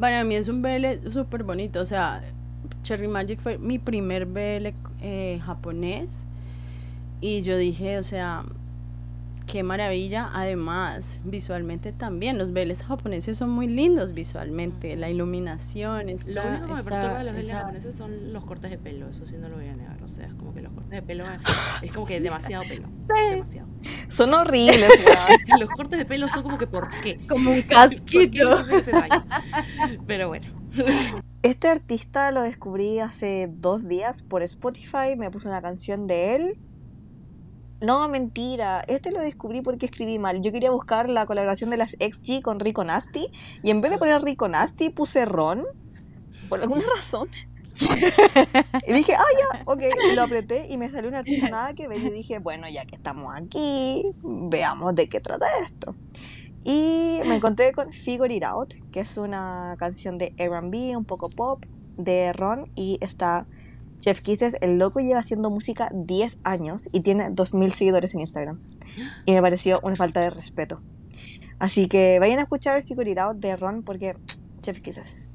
para 0.00 0.24
mí 0.24 0.34
es 0.34 0.48
un 0.48 0.62
BL 0.62 1.10
súper 1.10 1.42
bonito. 1.42 1.82
O 1.82 1.84
sea, 1.84 2.22
Cherry 2.84 3.06
Magic 3.06 3.38
fue 3.38 3.58
mi 3.58 3.78
primer 3.78 4.24
BL 4.24 4.72
eh, 5.02 5.40
japonés 5.44 6.24
y 7.20 7.42
yo 7.42 7.56
dije, 7.56 7.98
o 7.98 8.02
sea, 8.02 8.44
qué 9.46 9.62
maravilla. 9.62 10.30
Además, 10.34 11.20
visualmente 11.24 11.92
también, 11.92 12.36
los 12.36 12.52
veles 12.52 12.82
japoneses 12.82 13.38
son 13.38 13.50
muy 13.50 13.68
lindos 13.68 14.12
visualmente, 14.12 14.96
la 14.96 15.08
iluminación. 15.08 16.08
Está, 16.08 16.30
lo 16.30 16.48
único 16.50 16.66
que 16.66 16.74
me 16.74 16.84
perturba 16.84 17.18
de 17.18 17.24
los 17.24 17.34
veles 17.34 17.50
japoneses 17.52 17.94
son 17.94 18.32
los 18.32 18.44
cortes 18.44 18.70
de 18.70 18.78
pelo, 18.78 19.08
eso 19.08 19.24
sí 19.24 19.36
no 19.38 19.48
lo 19.48 19.56
voy 19.56 19.68
a 19.68 19.76
negar. 19.76 20.02
O 20.02 20.08
sea, 20.08 20.26
es 20.26 20.34
como 20.34 20.52
que 20.52 20.62
los 20.62 20.72
cortes 20.72 20.90
de 20.90 21.02
pelo 21.02 21.24
es 21.82 21.92
como 21.92 22.06
que 22.06 22.20
demasiado 22.20 22.64
pelo. 22.68 22.88
Demasiado. 23.30 23.68
Son 24.08 24.34
horribles, 24.34 24.90
Los 25.58 25.70
cortes 25.70 25.98
de 25.98 26.04
pelo 26.04 26.28
son 26.28 26.42
como 26.42 26.58
que 26.58 26.66
¿por 26.66 26.90
qué? 27.00 27.18
Como 27.28 27.50
un 27.50 27.62
casquito. 27.62 28.58
Pero 30.06 30.28
bueno. 30.28 30.46
Este 31.42 31.68
artista 31.68 32.32
lo 32.32 32.42
descubrí 32.42 32.98
hace 32.98 33.48
dos 33.50 33.86
días 33.86 34.22
por 34.22 34.42
Spotify, 34.42 35.16
me 35.16 35.30
puse 35.30 35.48
una 35.48 35.62
canción 35.62 36.06
de 36.06 36.34
él 36.34 36.58
no, 37.80 38.08
mentira. 38.08 38.84
Este 38.88 39.10
lo 39.10 39.20
descubrí 39.20 39.62
porque 39.62 39.86
escribí 39.86 40.18
mal. 40.18 40.40
Yo 40.42 40.52
quería 40.52 40.70
buscar 40.70 41.08
la 41.08 41.26
colaboración 41.26 41.70
de 41.70 41.76
las 41.76 41.92
XG 41.92 42.42
con 42.42 42.60
Rico 42.60 42.84
Nasty 42.84 43.28
y 43.62 43.70
en 43.70 43.80
vez 43.80 43.90
de 43.90 43.98
poner 43.98 44.22
Rico 44.22 44.48
Nasty 44.48 44.90
puse 44.90 45.24
Ron 45.24 45.64
por 46.48 46.60
alguna 46.60 46.84
razón. 46.96 47.28
y 48.86 48.92
dije, 48.92 49.14
ah, 49.14 49.24
ya, 49.38 49.62
ok. 49.66 49.82
Y 50.10 50.14
lo 50.14 50.22
apreté 50.22 50.66
y 50.68 50.78
me 50.78 50.90
salió 50.90 51.08
una 51.08 51.18
artista 51.18 51.48
nada 51.50 51.74
que 51.74 51.88
ver 51.88 52.02
y 52.02 52.10
dije, 52.10 52.38
bueno, 52.38 52.68
ya 52.68 52.86
que 52.86 52.96
estamos 52.96 53.34
aquí, 53.34 54.06
veamos 54.22 54.94
de 54.94 55.08
qué 55.08 55.20
trata 55.20 55.46
esto. 55.62 55.94
Y 56.64 57.20
me 57.26 57.36
encontré 57.36 57.72
con 57.72 57.92
Figure 57.92 58.34
It 58.34 58.42
Out, 58.42 58.74
que 58.90 59.00
es 59.00 59.18
una 59.18 59.76
canción 59.78 60.18
de 60.18 60.34
R&B, 60.36 60.96
un 60.96 61.04
poco 61.04 61.28
pop, 61.28 61.62
de 61.96 62.32
Ron 62.32 62.70
y 62.74 62.98
está 63.00 63.46
Chef 64.00 64.20
Kisses, 64.20 64.54
el 64.60 64.78
loco 64.78 65.00
lleva 65.00 65.20
haciendo 65.20 65.50
música 65.50 65.90
10 65.92 66.36
años 66.44 66.88
y 66.92 67.00
tiene 67.00 67.28
2.000 67.28 67.72
seguidores 67.72 68.14
en 68.14 68.20
Instagram. 68.20 68.60
Y 69.24 69.32
me 69.32 69.42
pareció 69.42 69.80
una 69.82 69.96
falta 69.96 70.20
de 70.20 70.30
respeto. 70.30 70.80
Así 71.58 71.88
que 71.88 72.18
vayan 72.18 72.38
a 72.38 72.42
escuchar 72.42 72.84
el 72.86 73.18
Out 73.18 73.38
de 73.38 73.56
Ron 73.56 73.82
porque 73.82 74.14
Chef 74.62 74.80
Kisses. 74.80 75.30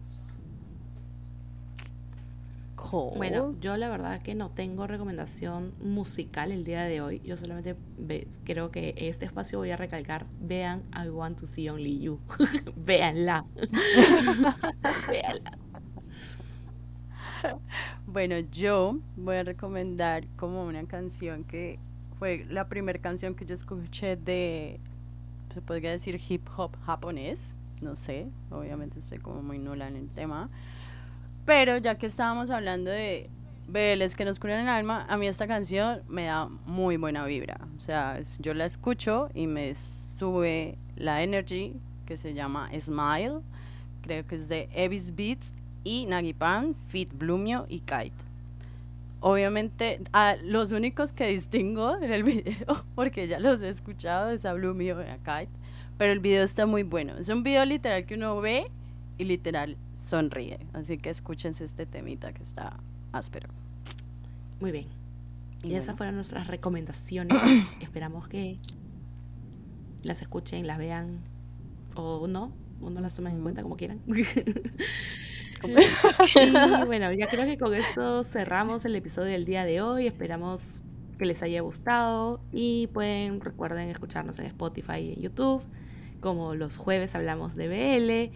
Bueno, 2.92 3.56
yo 3.62 3.78
la 3.78 3.90
verdad 3.90 4.22
que 4.22 4.36
no 4.36 4.50
tengo 4.50 4.86
recomendación 4.86 5.74
musical 5.82 6.52
el 6.52 6.66
día 6.66 6.84
de 6.84 7.00
hoy. 7.00 7.22
Yo 7.24 7.38
solamente 7.38 7.78
creo 8.44 8.70
que 8.70 8.94
este 8.98 9.26
espacio 9.26 9.60
voy 9.60 9.72
a 9.72 9.78
recalcar. 9.78 10.26
Vean 10.42 10.84
I 10.94 11.08
Want 11.08 11.40
to 11.40 11.46
See 11.46 11.70
Only 11.70 12.00
You. 12.00 12.20
Véanla. 12.76 13.46
Véanla. 15.08 15.52
Bueno, 18.08 18.40
yo 18.40 18.98
voy 19.16 19.38
a 19.38 19.44
recomendar 19.44 20.26
como 20.36 20.66
una 20.66 20.84
canción 20.86 21.44
que 21.44 21.80
fue 22.20 22.46
la 22.50 22.68
primera 22.68 23.00
canción 23.00 23.36
que 23.36 23.46
yo 23.46 23.56
escuché 23.56 24.16
de, 24.16 24.80
se 25.54 25.62
podría 25.62 25.92
decir 25.92 26.20
hip 26.30 26.48
hop 26.56 26.76
japonés, 26.86 27.56
no 27.82 27.96
sé, 27.96 28.28
obviamente 28.50 29.00
estoy 29.00 29.20
como 29.20 29.42
muy 29.42 29.60
nula 29.60 29.88
en 29.88 29.96
el 29.96 30.14
tema, 30.14 30.50
pero 31.46 31.78
ya 31.78 31.98
que 31.98 32.08
estábamos 32.08 32.50
hablando 32.50 32.92
de 32.92 33.30
BLs 33.68 34.16
que 34.16 34.26
nos 34.26 34.40
curan 34.40 34.60
el 34.62 34.70
alma, 34.70 35.06
a 35.10 35.18
mí 35.18 35.28
esta 35.28 35.48
canción 35.48 36.04
me 36.08 36.26
da 36.26 36.48
muy 36.66 36.98
buena 36.98 37.26
vibra, 37.26 37.58
o 37.78 37.80
sea, 37.80 38.20
yo 38.40 38.54
la 38.54 38.66
escucho 38.66 39.30
y 39.34 39.48
me 39.48 39.74
sube 39.76 40.78
la 40.96 41.24
energy 41.24 41.74
que 42.06 42.18
se 42.18 42.34
llama 42.34 42.70
Smile, 42.80 43.40
creo 44.02 44.28
que 44.28 44.36
es 44.36 44.50
de 44.50 44.70
Evis 44.74 45.16
Beats 45.16 45.54
y 45.84 46.06
Nagipan, 46.06 46.76
Fit 46.88 47.14
Blumio 47.14 47.66
y 47.70 47.80
Kite. 47.80 48.26
Obviamente, 49.20 50.02
a 50.14 50.36
los 50.44 50.72
únicos 50.72 51.14
que 51.14 51.28
distingo 51.28 51.96
en 51.98 52.12
el 52.12 52.24
video, 52.26 52.86
porque 52.96 53.28
ya 53.28 53.40
los 53.40 53.62
he 53.62 53.70
escuchado, 53.70 54.32
es 54.32 54.46
a 54.46 54.54
Blumio 54.54 55.02
y 55.02 55.10
a 55.10 55.18
Kite, 55.18 55.52
pero 55.98 56.12
el 56.12 56.20
video 56.20 56.44
está 56.44 56.66
muy 56.66 56.84
bueno. 56.84 57.18
Es 57.18 57.30
un 57.30 57.44
video 57.44 57.64
literal 57.66 58.06
que 58.06 58.16
uno 58.16 58.40
ve 58.42 58.72
y 59.18 59.26
literal 59.26 59.78
sonríe. 59.98 60.60
Así 60.74 60.98
que 60.98 61.12
escúchense 61.12 61.64
este 61.64 61.86
temita 61.86 62.34
que 62.34 62.42
está 62.44 62.78
áspero. 63.12 63.50
Muy 64.60 64.72
bien. 64.72 64.88
Y, 65.64 65.76
esas 65.76 65.96
fueron 65.96 66.16
nuestras 66.16 66.48
recomendaciones. 66.48 67.38
Esperamos 67.82 68.28
que 68.28 68.58
las 70.04 70.22
escuchen, 70.22 70.66
las 70.66 70.80
vean 70.80 71.20
o 71.96 72.28
no, 72.28 72.52
o 72.82 72.90
no 72.90 73.00
las 73.02 73.14
tomen 73.14 73.36
en 73.36 73.42
cuenta 73.44 73.62
como 73.62 73.78
quieran. 73.78 74.00
Y 75.64 75.74
bueno, 76.86 77.12
ya 77.14 77.28
creo 77.28 77.46
que 77.46 77.58
con 77.58 77.74
esto 77.74 78.24
cerramos 78.24 78.86
el 78.86 78.96
episodio 78.96 79.32
del 79.32 79.46
día 79.46 79.66
de 79.66 79.82
hoy. 79.82 80.08
Esperamos 80.08 80.82
que 81.18 81.26
les 81.26 81.44
haya 81.44 81.62
gustado 81.62 82.42
y 82.52 82.88
pueden, 82.88 83.42
recuerden 83.42 83.90
escucharnos 83.90 84.40
en 84.40 84.46
Spotify 84.46 85.00
y 85.00 85.14
en 85.14 85.22
YouTube. 85.22 85.62
Como 86.20 86.56
los 86.56 86.78
jueves 86.78 87.16
hablamos 87.16 87.56
de 87.56 87.68
BL 87.68 88.34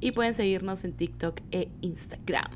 y 0.00 0.12
pueden 0.12 0.34
seguirnos 0.34 0.84
en 0.84 0.92
TikTok 0.92 1.40
e 1.50 1.68
Instagram. 1.80 2.50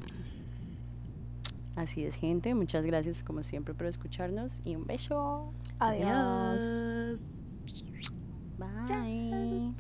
Así 1.77 2.05
es, 2.05 2.17
gente. 2.17 2.55
Muchas 2.55 2.85
gracias 2.85 3.23
como 3.23 3.43
siempre 3.43 3.75
por 3.75 3.87
escucharnos 3.87 4.61
y 4.65 4.77
un 4.77 4.87
beso. 4.87 5.53
Adiós. 5.79 7.39
Bye. 8.59 9.75